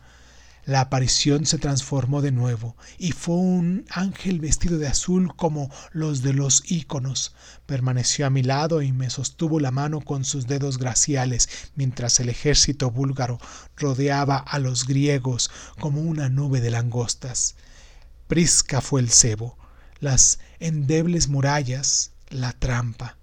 La 0.66 0.80
aparición 0.80 1.44
se 1.44 1.58
transformó 1.58 2.22
de 2.22 2.32
nuevo 2.32 2.74
y 2.96 3.12
fue 3.12 3.36
un 3.36 3.84
ángel 3.90 4.40
vestido 4.40 4.78
de 4.78 4.88
azul 4.88 5.36
como 5.36 5.70
los 5.92 6.22
de 6.22 6.32
los 6.32 6.62
íconos. 6.70 7.34
Permaneció 7.66 8.26
a 8.26 8.30
mi 8.30 8.42
lado 8.42 8.80
y 8.80 8.90
me 8.90 9.10
sostuvo 9.10 9.60
la 9.60 9.70
mano 9.70 10.00
con 10.00 10.24
sus 10.24 10.46
dedos 10.46 10.78
graciales 10.78 11.50
mientras 11.76 12.18
el 12.20 12.30
ejército 12.30 12.90
búlgaro 12.90 13.38
rodeaba 13.76 14.38
a 14.38 14.58
los 14.58 14.86
griegos 14.86 15.50
como 15.80 16.00
una 16.00 16.30
nube 16.30 16.62
de 16.62 16.70
langostas. 16.70 17.56
Prisca 18.26 18.80
fue 18.80 19.02
el 19.02 19.10
cebo, 19.10 19.58
las 20.00 20.38
endebles 20.60 21.28
murallas, 21.28 22.12
la 22.30 22.52
trampa. 22.52 23.18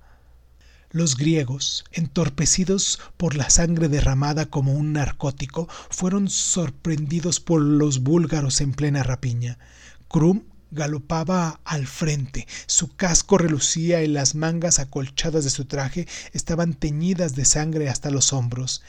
Los 0.93 1.15
griegos, 1.15 1.85
entorpecidos 1.93 2.99
por 3.15 3.35
la 3.35 3.49
sangre 3.49 3.87
derramada 3.87 4.47
como 4.47 4.73
un 4.73 4.91
narcótico, 4.91 5.69
fueron 5.89 6.27
sorprendidos 6.27 7.39
por 7.39 7.61
los 7.61 8.03
búlgaros 8.03 8.59
en 8.59 8.73
plena 8.73 9.01
rapiña. 9.01 9.57
Krum 10.09 10.43
galopaba 10.69 11.61
al 11.63 11.87
frente, 11.87 12.45
su 12.65 12.93
casco 12.93 13.37
relucía 13.37 14.03
y 14.03 14.07
las 14.07 14.35
mangas 14.35 14.79
acolchadas 14.79 15.45
de 15.45 15.49
su 15.49 15.63
traje 15.63 16.09
estaban 16.33 16.73
teñidas 16.73 17.35
de 17.35 17.45
sangre 17.45 17.87
hasta 17.87 18.11
los 18.11 18.33
hombros. 18.33 18.83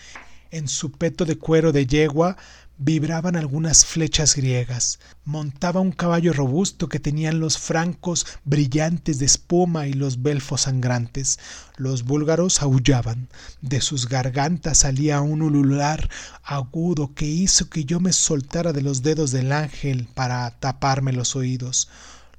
En 0.51 0.67
su 0.67 0.91
peto 0.91 1.25
de 1.25 1.39
cuero 1.39 1.71
de 1.71 1.87
yegua 1.87 2.37
vibraban 2.85 3.37
algunas 3.37 3.85
flechas 3.85 4.35
griegas. 4.35 4.99
Montaba 5.25 5.81
un 5.81 5.93
caballo 5.93 6.33
robusto 6.33 6.89
que 6.89 6.99
tenían 6.99 7.39
los 7.39 7.57
francos 7.59 8.27
brillantes 8.45 9.21
de 9.21 9.27
espuma 9.27 9.87
y 9.87 9.93
los 9.93 10.23
belfos 10.23 10.63
sangrantes. 10.63 11.39
Los 11.77 12.03
búlgaros 12.03 12.61
aullaban. 12.61 13.29
De 13.61 13.81
sus 13.81 14.09
gargantas 14.09 14.79
salía 14.79 15.21
un 15.21 15.43
ulular 15.43 16.11
agudo 16.43 17.15
que 17.15 17.27
hizo 17.27 17.71
que 17.71 17.85
yo 17.85 18.01
me 18.01 18.13
soltara 18.13 18.73
de 18.73 18.83
los 18.83 19.03
dedos 19.03 19.31
del 19.31 19.53
ángel 19.53 20.09
para 20.13 20.51
taparme 20.59 21.13
los 21.13 21.37
oídos. 21.37 21.89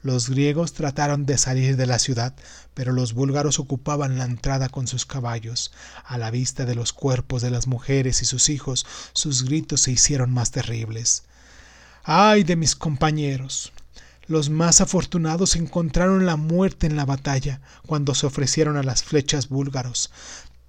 Los 0.04 0.30
griegos 0.30 0.74
trataron 0.74 1.26
de 1.26 1.38
salir 1.38 1.78
de 1.78 1.86
la 1.86 1.98
ciudad, 1.98 2.36
pero 2.74 2.92
los 2.92 3.14
búlgaros 3.14 3.58
ocupaban 3.58 4.18
la 4.18 4.26
entrada 4.26 4.68
con 4.68 4.86
sus 4.86 5.06
caballos. 5.06 5.72
A 6.04 6.18
la 6.18 6.30
vista 6.30 6.66
de 6.66 6.76
los 6.76 6.92
cuerpos 6.92 7.42
de 7.42 7.50
las 7.50 7.68
mujeres 7.68 8.22
y 8.22 8.26
sus 8.26 8.50
hijos, 8.50 8.86
sus 9.14 9.46
gritos 9.46 9.80
se 9.80 9.92
hicieron 9.92 10.32
más 10.34 10.52
terribles. 10.52 11.24
¡Ay 12.04 12.44
de 12.44 12.58
mis 12.58 12.76
compañeros! 12.76 13.72
Los 14.28 14.50
más 14.50 14.82
afortunados 14.82 15.56
encontraron 15.56 16.26
la 16.26 16.36
muerte 16.36 16.86
en 16.86 16.98
la 16.98 17.06
batalla 17.06 17.62
cuando 17.86 18.14
se 18.14 18.26
ofrecieron 18.26 18.76
a 18.76 18.84
las 18.84 19.04
flechas 19.04 19.48
búlgaros, 19.48 20.12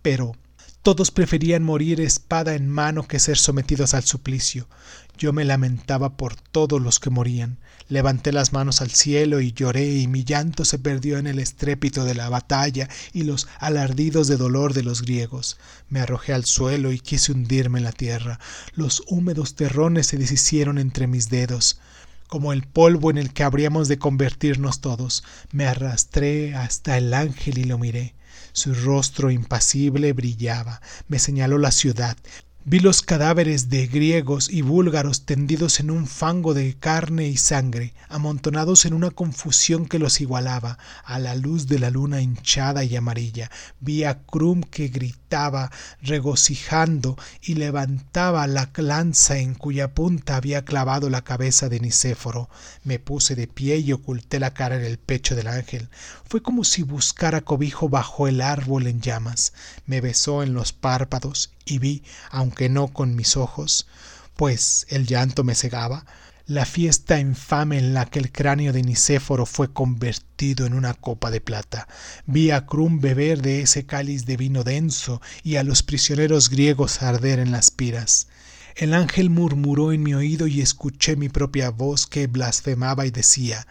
pero 0.01 0.37
todos 0.83 1.11
preferían 1.11 1.64
morir 1.64 2.01
espada 2.01 2.55
en 2.55 2.68
mano 2.68 3.09
que 3.09 3.18
ser 3.18 3.38
sometidos 3.38 3.94
al 3.94 4.05
suplicio. 4.05 4.68
Yo 5.16 5.33
me 5.33 5.44
lamentaba 5.44 6.16
por 6.16 6.37
todos 6.37 6.81
los 6.81 7.01
que 7.01 7.11
morían. 7.11 7.59
Levanté 7.88 8.33
las 8.33 8.53
manos 8.53 8.81
al 8.81 8.90
cielo 8.90 9.40
y 9.40 9.53
lloré 9.53 9.92
y 9.92 10.07
mi 10.07 10.25
llanto 10.25 10.64
se 10.64 10.79
perdió 10.79 11.18
en 11.18 11.27
el 11.27 11.38
estrépito 11.38 12.05
de 12.05 12.14
la 12.14 12.29
batalla 12.29 12.88
y 13.12 13.25
los 13.25 13.47
alardidos 13.59 14.27
de 14.27 14.37
dolor 14.37 14.73
de 14.73 14.83
los 14.83 15.03
griegos. 15.03 15.59
Me 15.88 16.01
arrojé 16.01 16.33
al 16.33 16.47
suelo 16.47 16.92
y 16.92 16.99
quise 16.99 17.33
hundirme 17.33 17.79
en 17.79 17.85
la 17.85 17.92
tierra. 17.92 18.40
Los 18.75 19.03
húmedos 19.09 19.55
terrones 19.55 20.07
se 20.07 20.16
deshicieron 20.16 20.79
entre 20.79 21.07
mis 21.07 21.29
dedos 21.29 21.79
como 22.27 22.53
el 22.53 22.66
polvo 22.66 23.11
en 23.11 23.18
el 23.18 23.33
que 23.33 23.44
habríamos 23.44 23.87
de 23.87 23.99
convertirnos 23.99 24.81
todos. 24.81 25.23
Me 25.53 25.66
arrastré 25.66 26.55
hasta 26.55 26.99
el 26.99 27.14
ángel 27.14 27.59
y 27.59 27.64
lo 27.64 27.79
miré. 27.79 28.14
Su 28.53 28.75
rostro 28.75 29.31
impasible 29.31 30.12
brillaba, 30.12 30.81
me 31.07 31.18
señaló 31.18 31.59
la 31.59 31.70
ciudad, 31.70 32.16
Vi 32.66 32.81
los 32.81 33.03
cadáveres 33.03 33.68
de 33.68 33.87
griegos 33.87 34.48
y 34.48 34.62
búlgaros 34.62 35.27
tendidos 35.27 35.81
en 35.81 35.90
un 35.90 36.07
fango 36.07 36.55
de 36.55 36.72
carne 36.72 37.29
y 37.29 37.37
sangre, 37.37 37.92
amontonados 38.09 38.87
en 38.87 38.94
una 38.94 39.11
confusión 39.11 39.85
que 39.85 39.98
los 39.98 40.22
igualaba, 40.22 40.79
a 41.05 41.18
la 41.18 41.35
luz 41.35 41.66
de 41.66 41.79
la 41.79 41.90
luna 41.90 42.22
hinchada 42.22 42.83
y 42.83 42.96
amarilla. 42.96 43.50
Vi 43.81 44.05
a 44.05 44.22
Krum 44.22 44.62
que 44.62 44.88
gritaba, 44.88 45.24
regocijando, 46.01 47.16
y 47.42 47.55
levantaba 47.55 48.47
la 48.47 48.70
lanza 48.77 49.38
en 49.38 49.55
cuya 49.55 49.92
punta 49.94 50.37
había 50.37 50.64
clavado 50.64 51.11
la 51.11 51.23
cabeza 51.23 51.68
de 51.68 51.81
Nicéforo. 51.81 52.49
Me 52.85 52.99
puse 52.99 53.35
de 53.35 53.47
pie 53.47 53.79
y 53.79 53.92
oculté 53.92 54.38
la 54.38 54.55
cara 54.55 54.77
en 54.77 54.85
el 54.85 54.99
pecho 54.99 55.35
del 55.35 55.49
ángel. 55.49 55.88
Fue 56.29 56.42
como 56.42 56.64
si 56.64 56.83
buscara 56.83 57.40
cobijo 57.40 57.88
bajo 57.88 58.29
el 58.29 58.40
árbol 58.40 58.87
en 58.87 59.01
llamas. 59.01 59.53
Me 59.87 60.01
besó 60.01 60.42
en 60.42 60.55
los 60.55 60.73
párpados 60.73 61.51
y 61.64 61.79
vi, 61.79 62.03
aunque 62.31 62.68
no 62.68 62.88
con 62.88 63.16
mis 63.16 63.37
ojos, 63.37 63.87
pues 64.37 64.87
el 64.88 65.07
llanto 65.07 65.44
me 65.44 65.55
cegaba, 65.55 66.07
la 66.47 66.67
fiesta 66.67 67.19
infame 67.19 67.79
en 67.79 67.95
la 67.95 68.05
que 68.05 68.19
el 68.19 68.31
cráneo 68.31 68.73
de 68.73 68.83
Nicéforo 68.83 69.47
fue 69.47 69.73
convertido 69.73 70.67
en 70.67 70.75
una 70.75 70.93
copa 70.93 71.31
de 71.31 71.41
plata. 71.41 71.89
Vi 72.27 72.51
a 72.51 72.67
Krum 72.67 73.01
beber 73.01 73.41
de 73.41 73.63
ese 73.63 73.87
cáliz 73.87 74.27
de 74.27 74.37
vino 74.37 74.63
denso 74.63 75.23
y 75.43 75.57
a 75.57 75.65
los 75.65 75.83
prisioneros 75.83 76.51
griegos 76.51 77.03
arder 77.03 77.39
en 77.39 77.51
las 77.51 77.71
piras. 77.71 78.29
El 78.77 78.93
ángel 78.93 79.31
murmuró 79.31 79.93
en 79.93 80.03
mi 80.03 80.15
oído 80.15 80.47
y 80.47 80.61
escuché 80.61 81.17
mi 81.17 81.31
propia 81.31 81.71
voz 81.71 82.07
que 82.07 82.27
blasfemaba 82.27 83.07
y 83.07 83.11
decía 83.11 83.67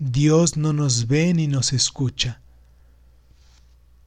Dios 0.00 0.56
no 0.56 0.72
nos 0.72 1.06
ve 1.06 1.34
ni 1.34 1.46
nos 1.46 1.72
escucha. 1.72 2.40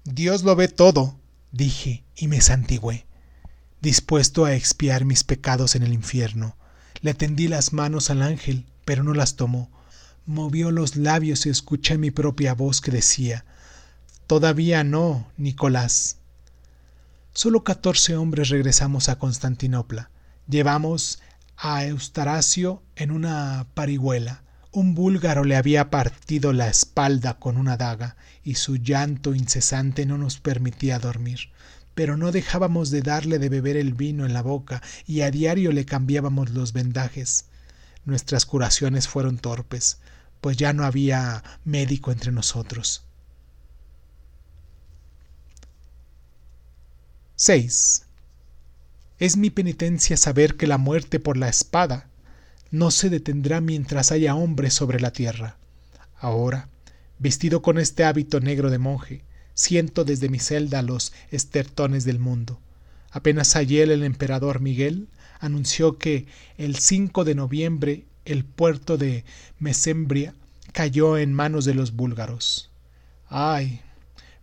Dios 0.03 0.43
lo 0.43 0.55
ve 0.57 0.67
todo, 0.67 1.15
dije 1.53 2.03
y 2.17 2.27
me 2.27 2.41
santigué, 2.41 3.05
dispuesto 3.79 4.43
a 4.43 4.53
expiar 4.53 5.05
mis 5.05 5.23
pecados 5.23 5.75
en 5.75 5.83
el 5.83 5.93
infierno. 5.93 6.57
Le 7.03 7.13
tendí 7.13 7.49
las 7.49 7.73
manos 7.73 8.09
al 8.09 8.21
ángel, 8.21 8.65
pero 8.85 9.03
no 9.03 9.13
las 9.13 9.35
tomó. 9.35 9.69
Movió 10.25 10.71
los 10.71 10.95
labios 10.95 11.45
y 11.45 11.49
escuché 11.49 11.97
mi 11.97 12.11
propia 12.11 12.53
voz 12.53 12.79
que 12.79 12.91
decía 12.91 13.43
Todavía 14.25 14.85
no, 14.85 15.27
Nicolás. 15.35 16.19
Solo 17.33 17.65
catorce 17.65 18.15
hombres 18.15 18.47
regresamos 18.47 19.09
a 19.09 19.19
Constantinopla. 19.19 20.11
Llevamos 20.47 21.19
a 21.57 21.83
Eustaracio 21.83 22.81
en 22.95 23.11
una 23.11 23.67
parihuela. 23.73 24.43
Un 24.71 24.95
búlgaro 24.95 25.43
le 25.43 25.57
había 25.57 25.89
partido 25.89 26.53
la 26.53 26.69
espalda 26.69 27.37
con 27.37 27.57
una 27.57 27.75
daga 27.75 28.15
y 28.45 28.55
su 28.55 28.77
llanto 28.77 29.35
incesante 29.35 30.05
no 30.05 30.17
nos 30.17 30.39
permitía 30.39 30.99
dormir. 30.99 31.49
Pero 31.95 32.17
no 32.17 32.31
dejábamos 32.31 32.89
de 32.89 33.01
darle 33.01 33.39
de 33.39 33.49
beber 33.49 33.77
el 33.77 33.93
vino 33.93 34.25
en 34.25 34.33
la 34.33 34.41
boca 34.41 34.81
y 35.05 35.21
a 35.21 35.31
diario 35.31 35.71
le 35.71 35.85
cambiábamos 35.85 36.51
los 36.51 36.73
vendajes. 36.73 37.45
Nuestras 38.05 38.45
curaciones 38.45 39.07
fueron 39.07 39.37
torpes, 39.37 39.99
pues 40.41 40.57
ya 40.57 40.73
no 40.73 40.83
había 40.83 41.43
médico 41.63 42.11
entre 42.11 42.31
nosotros. 42.31 43.03
6. 47.35 48.03
Es 49.19 49.37
mi 49.37 49.49
penitencia 49.49 50.17
saber 50.17 50.55
que 50.55 50.67
la 50.67 50.77
muerte 50.77 51.19
por 51.19 51.37
la 51.37 51.49
espada 51.49 52.07
no 52.71 52.89
se 52.89 53.09
detendrá 53.09 53.61
mientras 53.61 54.11
haya 54.11 54.35
hombres 54.35 54.73
sobre 54.73 54.99
la 54.99 55.11
tierra. 55.11 55.57
Ahora, 56.17 56.69
vestido 57.19 57.61
con 57.61 57.77
este 57.77 58.03
hábito 58.03 58.39
negro 58.39 58.69
de 58.69 58.79
monje, 58.79 59.23
siento 59.53 60.03
desde 60.03 60.29
mi 60.29 60.39
celda 60.39 60.81
los 60.81 61.13
estertones 61.31 62.05
del 62.05 62.19
mundo. 62.19 62.59
Apenas 63.11 63.55
ayer 63.55 63.91
el 63.91 64.03
emperador 64.03 64.59
Miguel 64.59 65.07
anunció 65.39 65.97
que 65.97 66.25
el 66.57 66.77
5 66.77 67.23
de 67.23 67.35
noviembre 67.35 68.05
el 68.25 68.45
puerto 68.45 68.97
de 68.97 69.25
Mesembria 69.59 70.33
cayó 70.71 71.17
en 71.17 71.33
manos 71.33 71.65
de 71.65 71.73
los 71.73 71.95
búlgaros. 71.95 72.71
Ay, 73.27 73.81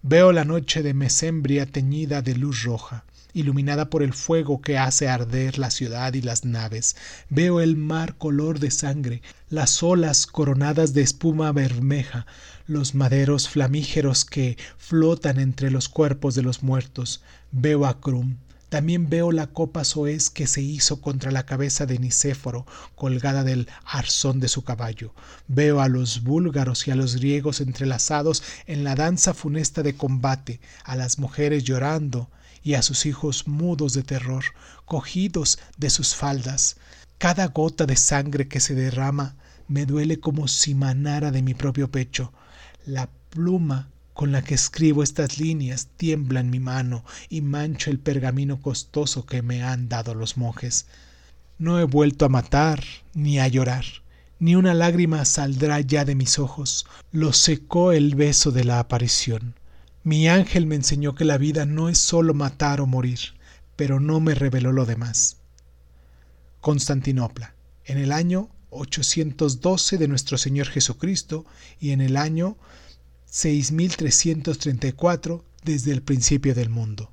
veo 0.03 0.33
la 0.33 0.45
noche 0.45 0.83
de 0.83 0.95
Mesembria 0.95 1.67
teñida 1.67 2.23
de 2.23 2.35
luz 2.35 2.63
roja 2.63 3.05
iluminada 3.35 3.91
por 3.91 4.03
el 4.03 4.12
fuego 4.12 4.61
que 4.61 4.78
hace 4.78 5.09
arder 5.09 5.59
la 5.59 5.70
ciudad 5.70 6.14
y 6.14 6.22
las 6.22 6.45
naves. 6.45 6.97
Veo 7.28 7.61
el 7.61 7.76
mar 7.76 8.16
color 8.16 8.59
de 8.59 8.70
sangre, 8.70 9.22
las 9.49 9.83
olas 9.83 10.26
coronadas 10.26 10.95
de 10.95 11.03
espuma 11.03 11.53
bermeja, 11.53 12.26
los 12.66 12.95
maderos 12.95 13.49
flamígeros 13.49 14.24
que 14.24 14.57
flotan 14.78 15.41
entre 15.41 15.70
los 15.70 15.89
cuerpos 15.89 16.35
de 16.35 16.43
los 16.43 16.62
muertos. 16.62 17.22
Veo 17.53 17.87
a 17.87 18.01
Krum. 18.01 18.37
También 18.70 19.11
veo 19.11 19.33
la 19.33 19.49
copa 19.49 19.83
soez 19.83 20.31
que 20.31 20.47
se 20.47 20.62
hizo 20.62 21.01
contra 21.01 21.33
la 21.33 21.45
cabeza 21.45 21.87
de 21.87 21.99
Nicéforo, 21.99 22.66
colgada 22.95 23.43
del 23.43 23.66
arzón 23.85 24.39
de 24.39 24.47
su 24.47 24.62
caballo. 24.62 25.12
Veo 25.49 25.81
a 25.81 25.89
los 25.89 26.22
búlgaros 26.22 26.87
y 26.87 26.93
a 26.93 26.95
los 26.95 27.16
griegos 27.16 27.61
entrelazados 27.61 28.45
en 28.68 28.85
la 28.85 28.95
danza 28.95 29.35
funesta 29.35 29.83
de 29.83 29.97
combate, 29.97 30.61
a 30.85 30.95
las 30.95 31.18
mujeres 31.18 31.64
llorando, 31.64 32.31
y 32.63 32.75
a 32.75 32.83
sus 32.83 33.07
hijos 33.07 33.47
mudos 33.49 33.93
de 33.95 34.03
terror, 34.03 34.45
cogidos 34.85 35.59
de 35.77 35.91
sus 35.91 36.15
faldas. 36.15 36.77
Cada 37.19 37.47
gota 37.49 37.87
de 37.87 37.97
sangre 37.97 38.49
que 38.49 38.61
se 38.61 38.75
derrama 38.75 39.37
me 39.69 39.87
duele 39.87 40.21
como 40.21 40.49
si 40.49 40.75
manara 40.75 41.31
de 41.31 41.43
mi 41.43 41.55
propio 41.55 41.91
pecho. 41.91 42.33
La 42.87 43.09
pluma 43.31 43.89
con 44.13 44.33
la 44.33 44.43
que 44.43 44.55
escribo 44.55 45.03
estas 45.03 45.39
líneas 45.39 45.89
tiembla 45.97 46.41
en 46.41 46.51
mi 46.51 46.61
mano 46.61 47.05
y 47.29 47.41
mancho 47.41 47.91
el 47.91 47.99
pergamino 47.99 48.61
costoso 48.61 49.25
que 49.25 49.43
me 49.43 49.63
han 49.63 49.89
dado 49.89 50.15
los 50.15 50.37
monjes. 50.37 50.87
No 51.59 51.79
he 51.79 51.85
vuelto 51.85 52.25
a 52.25 52.29
matar 52.29 52.83
ni 53.15 53.39
a 53.39 53.49
llorar, 53.49 53.85
ni 54.39 54.57
una 54.57 54.75
lágrima 54.75 55.25
saldrá 55.25 55.81
ya 55.81 56.05
de 56.05 56.15
mis 56.15 56.39
ojos. 56.39 56.87
Lo 57.13 57.33
secó 57.33 57.93
el 57.93 58.15
beso 58.15 58.51
de 58.51 58.65
la 58.65 58.79
aparición. 58.79 59.55
Mi 60.03 60.28
ángel 60.28 60.66
me 60.66 60.74
enseñó 60.76 61.14
que 61.14 61.24
la 61.24 61.38
vida 61.38 61.66
no 61.66 61.88
es 61.88 61.98
solo 61.98 62.34
matar 62.34 62.80
o 62.80 62.86
morir, 62.86 63.20
pero 63.76 64.01
no 64.01 64.18
me 64.20 64.34
reveló 64.34 64.72
lo 64.72 64.86
demás. 64.86 65.36
Constantinopla, 66.61 67.55
en 67.84 67.98
el 67.98 68.11
año 68.12 68.48
812 68.70 69.98
de 69.98 70.09
nuestro 70.09 70.38
Señor 70.38 70.68
Jesucristo 70.68 71.44
y 71.78 71.90
en 71.90 72.01
el 72.01 72.16
año 72.16 72.57
6334 73.26 75.44
desde 75.64 75.92
el 75.92 76.03
principio 76.03 76.55
del 76.55 76.70
mundo. 76.70 77.09